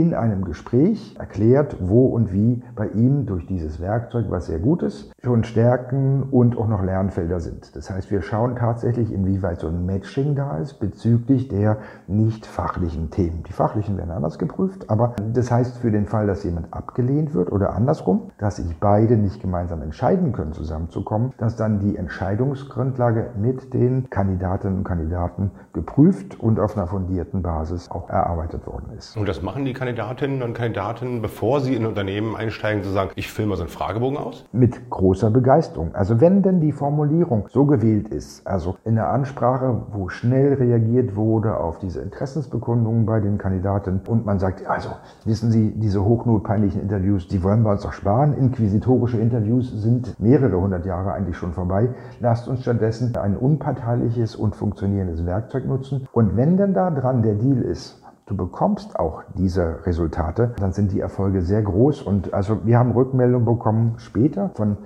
in 0.00 0.14
einem 0.14 0.44
Gespräch 0.44 1.16
erklärt, 1.18 1.76
wo 1.80 2.06
und 2.06 2.32
wie 2.32 2.62
bei 2.76 2.88
ihm 2.88 3.26
durch 3.26 3.46
dieses 3.46 3.80
Werkzeug, 3.80 4.26
was 4.28 4.46
sehr 4.46 4.58
gut 4.58 4.82
ist, 4.82 5.12
schon 5.22 5.44
Stärken 5.44 6.22
und 6.30 6.56
auch 6.56 6.68
noch 6.68 6.82
Lernfelder 6.82 7.40
sind. 7.40 7.74
Das 7.74 7.90
heißt, 7.90 8.10
wir 8.10 8.22
schauen 8.22 8.56
tatsächlich, 8.56 9.12
inwieweit 9.12 9.60
so 9.60 9.68
ein 9.68 9.86
Matching 9.86 10.34
da 10.34 10.58
ist 10.58 10.74
bezüglich 10.74 11.48
der 11.48 11.78
nicht 12.06 12.46
fachlichen 12.46 13.10
Themen. 13.10 13.42
Die 13.48 13.52
fachlichen 13.52 13.96
werden 13.96 14.10
anders 14.10 14.38
geprüft, 14.38 14.88
aber 14.88 15.16
das 15.32 15.50
heißt 15.50 15.78
für 15.78 15.90
den 15.90 16.06
Fall, 16.06 16.26
dass 16.26 16.44
jemand 16.44 16.72
abgelehnt 16.72 17.34
wird 17.34 17.50
oder 17.50 17.74
andersrum, 17.74 18.30
dass 18.38 18.56
sich 18.56 18.78
beide 18.78 19.16
nicht 19.16 19.40
gemeinsam 19.40 19.82
entscheiden 19.82 20.32
können, 20.32 20.52
zusammenzukommen, 20.52 21.32
dass 21.38 21.56
dann 21.56 21.80
die 21.80 21.96
Entscheidungsgrundlage 21.96 23.30
mit 23.36 23.74
den 23.74 24.08
Kandidatinnen 24.10 24.78
und 24.78 24.84
Kandidaten 24.84 25.50
geprüft 25.72 26.38
und 26.38 26.60
auf 26.60 26.76
einer 26.76 26.86
fundierten 26.86 27.42
Basis 27.42 27.90
auch 27.90 28.08
erarbeitet 28.08 28.66
worden 28.66 28.92
ist. 28.96 29.16
Und 29.16 29.28
das 29.28 29.42
machen 29.42 29.64
die 29.64 29.72
Kandidatinnen 29.88 30.42
und 30.42 30.52
Kandidaten, 30.52 31.22
bevor 31.22 31.60
sie 31.62 31.74
in 31.74 31.86
Unternehmen 31.86 32.36
einsteigen, 32.36 32.82
zu 32.82 32.90
sagen, 32.90 33.10
ich 33.14 33.38
mal 33.46 33.56
so 33.56 33.62
einen 33.62 33.70
Fragebogen 33.70 34.18
aus? 34.18 34.44
Mit 34.52 34.90
großer 34.90 35.30
Begeisterung. 35.30 35.94
Also 35.94 36.20
wenn 36.20 36.42
denn 36.42 36.60
die 36.60 36.72
Formulierung 36.72 37.48
so 37.48 37.64
gewählt 37.64 38.08
ist, 38.08 38.46
also 38.46 38.76
in 38.84 38.96
der 38.96 39.08
Ansprache, 39.08 39.80
wo 39.92 40.10
schnell 40.10 40.52
reagiert 40.52 41.16
wurde 41.16 41.56
auf 41.56 41.78
diese 41.78 42.02
Interessensbekundungen 42.02 43.06
bei 43.06 43.20
den 43.20 43.38
Kandidaten 43.38 44.02
und 44.06 44.26
man 44.26 44.38
sagt, 44.38 44.66
also 44.66 44.90
wissen 45.24 45.50
Sie, 45.50 45.72
diese 45.74 46.04
hochnotpeinlichen 46.04 46.82
Interviews, 46.82 47.26
die 47.26 47.42
wollen 47.42 47.62
wir 47.62 47.70
uns 47.70 47.80
doch 47.80 47.94
sparen. 47.94 48.34
Inquisitorische 48.34 49.16
Interviews 49.16 49.72
sind 49.72 50.20
mehrere 50.20 50.60
hundert 50.60 50.84
Jahre 50.84 51.12
eigentlich 51.12 51.38
schon 51.38 51.54
vorbei. 51.54 51.88
Lasst 52.20 52.46
uns 52.46 52.60
stattdessen 52.60 53.16
ein 53.16 53.38
unparteiliches 53.38 54.36
und 54.36 54.54
funktionierendes 54.54 55.24
Werkzeug 55.24 55.64
nutzen. 55.64 56.06
Und 56.12 56.36
wenn 56.36 56.58
denn 56.58 56.74
da 56.74 56.90
dran 56.90 57.22
der 57.22 57.36
Deal 57.36 57.62
ist, 57.62 58.02
du 58.28 58.36
bekommst 58.36 58.98
auch 58.98 59.22
diese 59.34 59.86
Resultate, 59.86 60.54
dann 60.60 60.72
sind 60.72 60.92
die 60.92 61.00
Erfolge 61.00 61.40
sehr 61.42 61.62
groß. 61.62 62.02
Und 62.02 62.34
also 62.34 62.64
wir 62.64 62.78
haben 62.78 62.92
Rückmeldungen 62.92 63.46
bekommen 63.46 63.94
später 63.98 64.50
von 64.50 64.76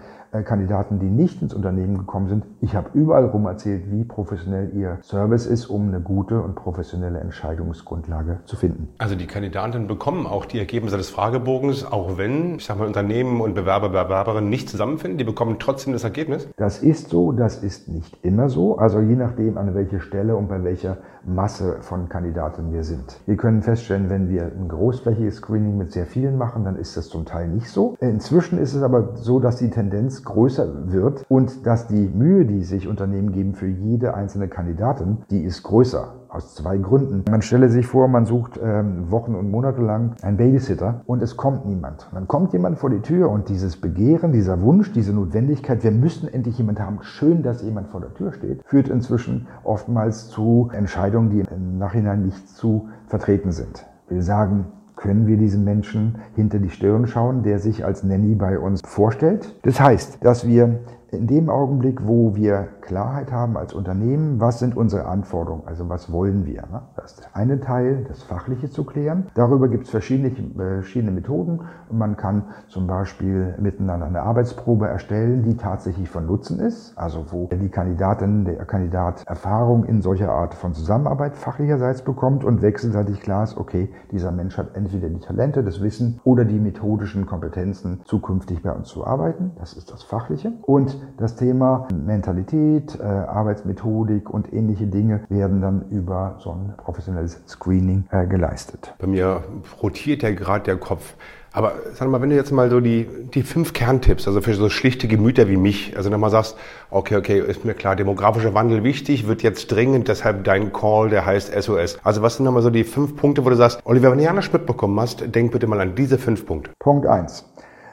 Kandidaten, 0.41 0.99
die 0.99 1.11
nicht 1.11 1.43
ins 1.43 1.53
Unternehmen 1.53 1.99
gekommen 1.99 2.29
sind. 2.29 2.45
Ich 2.63 2.75
habe 2.75 2.89
überall 2.95 3.27
rum 3.27 3.45
erzählt, 3.45 3.91
wie 3.91 4.05
professionell 4.05 4.73
ihr 4.75 4.99
Service 5.03 5.45
ist, 5.45 5.67
um 5.67 5.89
eine 5.89 6.01
gute 6.01 6.41
und 6.41 6.55
professionelle 6.55 7.21
Entscheidungsgrundlage 7.21 8.39
zu 8.47 8.57
finden. 8.57 8.89
Also 8.97 9.15
die 9.15 9.27
Kandidaten 9.27 9.87
bekommen 9.87 10.27
auch 10.27 10.47
die 10.47 10.59
Ergebnisse 10.59 10.97
des 10.97 11.11
Fragebogens, 11.11 11.85
auch 11.85 12.17
wenn, 12.17 12.57
ich 12.57 12.65
sage 12.65 12.81
mal, 12.81 12.87
Unternehmen 12.87 13.43
und 13.43 13.55
Bewerber, 13.55 13.91
Bewerberinnen 13.91 14.49
nicht 14.49 14.71
zusammenfinden, 14.71 15.19
die 15.19 15.25
bekommen 15.25 15.57
trotzdem 15.59 15.93
das 15.93 16.05
Ergebnis? 16.05 16.49
Das 16.57 16.83
ist 16.83 17.11
so, 17.11 17.33
das 17.33 17.63
ist 17.63 17.89
nicht 17.89 18.17
immer 18.23 18.49
so. 18.49 18.79
Also 18.79 19.01
je 19.01 19.17
nachdem, 19.17 19.59
an 19.59 19.75
welche 19.75 20.01
Stelle 20.01 20.35
und 20.37 20.49
bei 20.49 20.65
welcher 20.65 20.97
Masse 21.25 21.77
von 21.81 22.09
Kandidaten 22.09 22.73
wir 22.73 22.85
sind. 22.85 23.21
Wir 23.27 23.37
können 23.37 23.63
feststellen, 23.63 24.11
wenn 24.11 24.29
wir 24.29 24.45
ein 24.45 24.69
großflächiges 24.69 25.37
Screening 25.37 25.77
mit 25.77 25.93
sehr 25.93 26.07
vielen 26.07 26.37
machen, 26.37 26.65
dann 26.65 26.77
ist 26.77 26.97
das 26.97 27.09
zum 27.09 27.25
Teil 27.27 27.49
nicht 27.49 27.69
so. 27.69 27.97
Inzwischen 28.01 28.59
ist 28.59 28.75
es 28.75 28.83
aber 28.83 29.15
so, 29.17 29.39
dass 29.39 29.57
die 29.57 29.71
Tendenz 29.71 30.22
größer 30.25 30.93
wird 30.93 31.25
und 31.29 31.67
dass 31.67 31.87
die 31.87 32.09
Mühe, 32.09 32.45
die 32.45 32.63
sich 32.63 32.89
Unternehmen 32.89 33.33
geben 33.33 33.55
für 33.55 33.67
jede 33.67 34.15
einzelne 34.15 34.49
Kandidatin, 34.49 35.19
die 35.31 35.43
ist 35.43 35.63
größer. 35.63 36.15
Aus 36.29 36.55
zwei 36.55 36.79
Gründen. 36.79 37.25
Man 37.31 37.43
stelle 37.43 37.69
sich 37.69 37.87
vor, 37.87 38.09
man 38.09 38.25
sucht 38.25 38.59
ähm, 38.63 39.11
Wochen 39.11 39.35
und 39.35 39.51
Monate 39.51 39.83
lang 39.83 40.15
einen 40.23 40.39
Babysitter 40.39 41.03
und 41.05 41.23
es 41.23 41.37
kommt 41.37 41.67
niemand. 41.67 42.09
dann 42.15 42.27
kommt 42.27 42.55
jemand 42.55 42.79
vor 42.79 42.89
die 42.89 43.01
Tür 43.01 43.29
und 43.29 43.51
dieses 43.51 43.77
Begehren, 43.77 44.33
dieser 44.33 44.63
Wunsch, 44.63 44.93
diese 44.93 45.13
Notwendigkeit, 45.13 45.85
wir 45.85 45.91
müssen 45.91 46.33
endlich 46.33 46.57
jemand 46.57 46.81
haben, 46.81 47.01
schön, 47.03 47.43
dass 47.43 47.63
jemand 47.63 47.89
vor 47.89 48.01
der 48.01 48.15
Tür 48.15 48.33
steht, 48.33 48.63
führt 48.65 48.89
inzwischen 48.89 49.47
oftmals 49.63 50.29
zu 50.31 50.71
Entscheidungen, 50.73 51.29
die 51.29 51.41
im 51.41 51.77
Nachhinein 51.77 52.23
nicht 52.23 52.49
zu 52.49 52.89
vertreten 53.09 53.53
sind. 53.53 53.85
Wir 54.09 54.23
sagen, 54.23 54.67
können 55.03 55.27
wir 55.27 55.37
diesem 55.37 55.65
Menschen 55.65 56.17
hinter 56.37 56.59
die 56.59 56.71
Stirn 56.71 57.07
schauen, 57.07 57.43
der 57.43 57.59
sich 57.59 57.85
als 57.85 58.05
Nanny 58.05 58.35
bei 58.37 58.59
uns 58.59 58.81
vorstellt. 58.85 59.55
Das 59.63 59.81
heißt, 59.81 60.19
dass 60.23 60.47
wir 60.47 60.79
in 61.13 61.27
dem 61.27 61.51
Augenblick, 61.51 62.07
wo 62.07 62.35
wir 62.35 62.69
Klarheit 62.81 63.31
haben 63.31 63.59
als 63.59 63.75
Unternehmen, 63.75 64.41
was 64.41 64.59
sind 64.59 64.77
unsere 64.77 65.05
Anforderungen, 65.05 65.63
also 65.67 65.89
was 65.89 66.11
wollen 66.11 66.47
wir. 66.47 66.63
Ne? 66.63 66.83
Das 66.97 67.13
ist 67.13 67.21
der 67.21 67.37
eine 67.37 67.61
Teil, 67.61 68.07
das 68.09 68.23
Fachliche 68.23 68.71
zu 68.71 68.85
klären. 68.85 69.27
Darüber 69.35 69.69
gibt 69.69 69.85
es 69.85 69.91
verschiedene, 69.91 70.33
verschiedene 70.57 71.13
Methoden. 71.13 71.61
Man 71.91 72.17
kann 72.17 72.47
zum 72.69 72.87
Beispiel 72.87 73.55
miteinander 73.61 74.07
eine 74.07 74.23
Arbeitsprobe 74.23 74.89
erstellen, 74.89 75.43
die 75.43 75.57
tatsächlich 75.57 76.09
von 76.09 76.27
Nutzen 76.27 76.59
ist, 76.61 76.97
also 76.97 77.27
wo 77.31 77.49
die 77.53 77.69
Kandidatin, 77.69 78.47
der 78.47 78.65
Kandidat 78.65 79.23
Erfahrung 79.27 79.85
in 79.85 80.01
solcher 80.01 80.33
Art 80.33 80.55
von 80.55 80.73
Zusammenarbeit 80.73 81.37
fachlicherseits 81.37 82.03
bekommt 82.03 82.43
und 82.43 82.63
wechselseitig 82.63 83.21
klar 83.21 83.45
ist, 83.45 83.59
okay, 83.59 83.91
dieser 84.11 84.33
Mensch 84.33 84.57
hat 84.57 84.75
entweder 84.75 85.11
die 85.11 85.21
Talente, 85.21 85.63
das 85.63 85.83
Wissen 85.83 86.21
oder 86.25 86.47
die 86.47 86.59
methodischen 86.59 87.27
Kompetenzen, 87.27 88.01
zukünftig 88.05 88.63
bei 88.63 88.73
uns 88.73 88.89
zu 88.89 89.07
arbeiten. 89.07 89.53
Das 89.59 89.75
ist 89.75 89.93
das 89.93 90.03
Fachliche. 90.03 90.53
Und 90.63 91.02
das 91.19 91.37
Thema 91.37 91.89
Mentalität, 91.93 92.99
äh, 93.01 93.03
Arbeitsmethodik 93.03 94.31
und 94.31 94.53
ähnliche 94.53 94.87
Dinge 94.87 95.21
werden 95.29 95.61
dann 95.61 95.85
über 95.91 96.37
so 96.39 96.51
ein 96.51 96.75
professionelles 96.77 97.41
Screening 97.47 98.05
äh, 98.11 98.27
geleistet. 98.27 98.95
Bei 98.99 99.07
mir 99.07 99.43
rotiert 99.83 100.23
ja 100.23 100.31
gerade 100.31 100.65
der 100.65 100.77
Kopf. 100.77 101.15
Aber 101.55 101.75
sag 101.93 102.09
mal, 102.09 102.23
wenn 102.23 102.31
du 102.31 102.37
jetzt 102.37 102.51
mal 102.51 102.71
so 102.71 102.81
die, 102.81 103.07
die 103.35 103.43
fünf 103.43 103.75
Kerntipps, 103.75 104.27
also 104.27 104.41
für 104.41 104.55
so 104.55 104.71
schlichte 104.71 105.07
Gemüter 105.07 105.49
wie 105.49 105.59
mich, 105.59 105.95
also 105.99 106.09
nochmal 106.09 106.31
sagst, 106.31 106.57
okay, 106.91 107.17
okay, 107.17 107.41
ist 107.41 107.67
mir 107.67 107.75
klar, 107.75 107.95
demografischer 107.95 108.55
Wandel 108.55 108.85
wichtig, 108.85 109.27
wird 109.27 109.43
jetzt 109.43 109.71
dringend, 109.71 110.09
deshalb 110.09 110.45
dein 110.45 110.73
Call, 110.73 111.11
der 111.11 111.27
heißt 111.27 111.53
SOS. 111.53 111.99
Also 112.03 112.23
was 112.23 112.37
sind 112.37 112.47
nochmal 112.47 112.63
so 112.63 112.71
die 112.71 112.85
fünf 112.85 113.17
Punkte, 113.17 113.45
wo 113.45 113.51
du 113.51 113.57
sagst, 113.57 113.81
Oliver, 113.85 114.11
wenn 114.11 114.19
du 114.19 114.25
ja 114.25 114.33
mitbekommen 114.33 114.99
hast, 114.99 115.35
denk 115.35 115.53
bitte 115.53 115.67
mal 115.67 115.81
an 115.81 115.95
diese 115.95 116.17
fünf 116.17 116.47
Punkte. 116.47 116.71
Punkt 116.79 117.07
eins. 117.07 117.45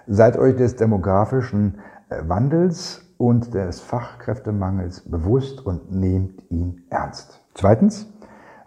Seid 0.08 0.38
euch 0.38 0.56
des 0.56 0.78
demografischen 0.78 1.80
Wandels 2.10 3.06
und 3.18 3.54
des 3.54 3.82
Fachkräftemangels 3.82 5.02
bewusst 5.02 5.66
und 5.66 5.92
nehmt 5.92 6.44
ihn 6.50 6.84
ernst. 6.90 7.42
Zweitens, 7.54 8.08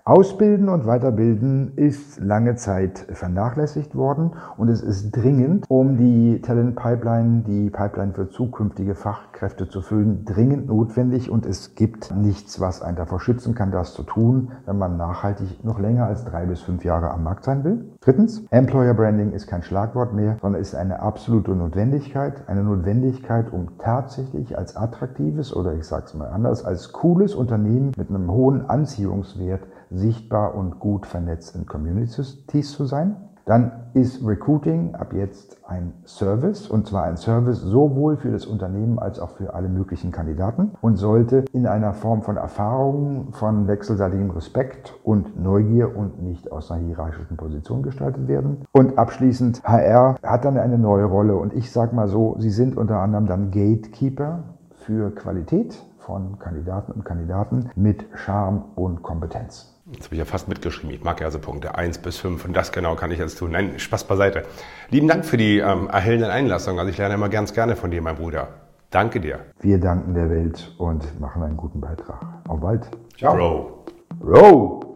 Ausbilden 0.04 0.68
und 0.68 0.85
Weiterbilden 0.85 1.75
ist 1.76 2.18
lange 2.18 2.56
Zeit 2.56 3.06
vernachlässigt 3.12 3.94
worden 3.94 4.32
und 4.56 4.68
es 4.68 4.82
ist 4.82 5.12
dringend, 5.12 5.64
um 5.68 5.97
die 5.97 6.40
Talent 6.40 6.75
Pipeline, 6.75 7.44
die 7.47 7.71
Pipeline 7.71 8.12
für 8.12 8.28
zukünftige 8.28 8.97
Fachkräfte 8.97 9.68
zu 9.68 9.80
füllen, 9.80 10.25
dringend 10.25 10.66
notwendig 10.66 11.30
und 11.30 11.47
es 11.47 11.76
gibt 11.76 12.12
nichts, 12.16 12.61
was 12.61 12.82
einen 12.82 12.97
davor 12.97 13.21
schützen 13.21 13.54
kann, 13.54 13.71
das 13.71 13.94
zu 13.94 14.02
tun, 14.02 14.50
wenn 14.66 14.76
man 14.76 14.97
nachhaltig 14.97 15.62
noch 15.62 15.78
länger 15.78 16.06
als 16.06 16.25
drei 16.25 16.47
bis 16.47 16.62
fünf 16.62 16.85
Jahre 16.85 17.12
am 17.12 17.23
Markt 17.23 17.44
sein 17.44 17.62
will. 17.62 17.92
Drittens, 18.00 18.44
Employer 18.50 18.94
Branding 18.94 19.30
ist 19.30 19.47
kein 19.47 19.62
Schlagwort 19.62 20.14
mehr, 20.14 20.37
sondern 20.42 20.61
ist 20.61 20.75
eine 20.75 20.99
absolute 20.99 21.52
Notwendigkeit, 21.52 22.49
eine 22.49 22.64
Notwendigkeit, 22.64 23.52
um 23.52 23.78
tatsächlich 23.78 24.59
als 24.59 24.75
attraktives 24.75 25.54
oder 25.54 25.75
ich 25.75 25.85
sage 25.85 26.06
es 26.06 26.14
mal 26.14 26.26
anders, 26.26 26.64
als 26.64 26.90
cooles 26.90 27.37
Unternehmen 27.37 27.92
mit 27.97 28.11
einem 28.11 28.32
hohen 28.32 28.68
Anziehungswert 28.68 29.61
sichtbar 29.92 30.54
und 30.54 30.80
gut 30.80 31.06
vernetzt 31.06 31.54
in 31.54 31.66
Communities 31.66 32.46
zu 32.46 32.84
sein. 32.84 33.16
Dann 33.44 33.72
ist 33.94 34.25
Recruiting 34.25 34.94
ab 34.94 35.12
jetzt 35.12 35.58
ein 35.66 35.94
Service 36.04 36.68
und 36.68 36.87
zwar 36.87 37.04
ein 37.04 37.16
Service 37.16 37.61
sowohl 37.61 38.16
für 38.16 38.30
das 38.30 38.46
Unternehmen 38.46 39.00
als 39.00 39.18
auch 39.18 39.30
für 39.30 39.54
alle 39.54 39.68
möglichen 39.68 40.12
Kandidaten 40.12 40.70
und 40.80 40.96
sollte 40.96 41.44
in 41.52 41.66
einer 41.66 41.92
Form 41.92 42.22
von 42.22 42.37
Erfahrung, 42.37 43.32
von 43.32 43.66
wechselseitigem 43.66 44.30
Respekt 44.30 44.94
und 45.02 45.42
Neugier 45.42 45.96
und 45.96 46.22
nicht 46.22 46.52
aus 46.52 46.70
einer 46.70 46.84
hierarchischen 46.84 47.37
Position 47.37 47.82
gestaltet 47.82 48.28
werden. 48.28 48.64
Und 48.70 48.96
abschließend, 48.96 49.64
HR 49.64 50.16
hat 50.22 50.44
dann 50.44 50.56
eine 50.56 50.78
neue 50.78 51.04
Rolle 51.04 51.34
und 51.34 51.52
ich 51.52 51.72
sage 51.72 51.96
mal 51.96 52.06
so, 52.06 52.37
sie 52.38 52.50
sind 52.50 52.76
unter 52.76 53.00
anderem 53.00 53.26
dann 53.26 53.50
Gatekeeper 53.50 54.44
für 54.70 55.11
Qualität 55.11 55.82
von 55.99 56.38
Kandidaten 56.38 56.92
und 56.92 57.04
Kandidaten 57.04 57.70
mit 57.75 58.06
Charme 58.14 58.64
und 58.76 59.02
Kompetenz. 59.02 59.71
Jetzt 59.92 60.07
habe 60.07 60.14
ich 60.14 60.18
ja 60.18 60.24
fast 60.24 60.48
mitgeschrieben. 60.48 60.94
Ich 60.94 61.05
mag 61.05 61.20
ja 61.20 61.26
also 61.26 61.38
Punkte 61.38 61.74
1 61.74 61.98
bis 61.98 62.18
5 62.18 62.44
und 62.44 62.57
das 62.57 62.72
genau 62.72 62.96
kann 62.96 63.11
ich 63.11 63.18
jetzt 63.18 63.38
tun. 63.38 63.52
Nein, 63.52 63.78
Spaß 63.78 64.05
beiseite. 64.05 64.44
Lieben 64.90 65.09
Dank 65.09 65.24
für 65.24 65.37
die 65.37 65.59
ähm, 65.59 65.88
erhellenden 65.88 66.31
Einlassungen. 66.31 66.78
Also 66.78 66.90
ich 66.90 66.98
lerne 66.98 67.14
immer 67.14 67.28
ganz 67.28 67.52
gerne 67.52 67.76
von 67.76 67.90
dir, 67.90 68.02
mein 68.02 68.16
Bruder. 68.16 68.48
Danke 68.90 69.20
dir. 69.20 69.40
Wir 69.61 69.78
danken 69.78 70.14
der 70.14 70.28
Welt 70.28 70.74
und 70.78 71.18
machen 71.20 71.42
einen 71.42 71.57
guten 71.57 71.81
Beitrag. 71.81 72.20
Auf 72.48 72.61
bald. 72.61 72.87
Ciao. 73.16 73.35
Bro. 73.37 73.85
Bro. 74.20 74.91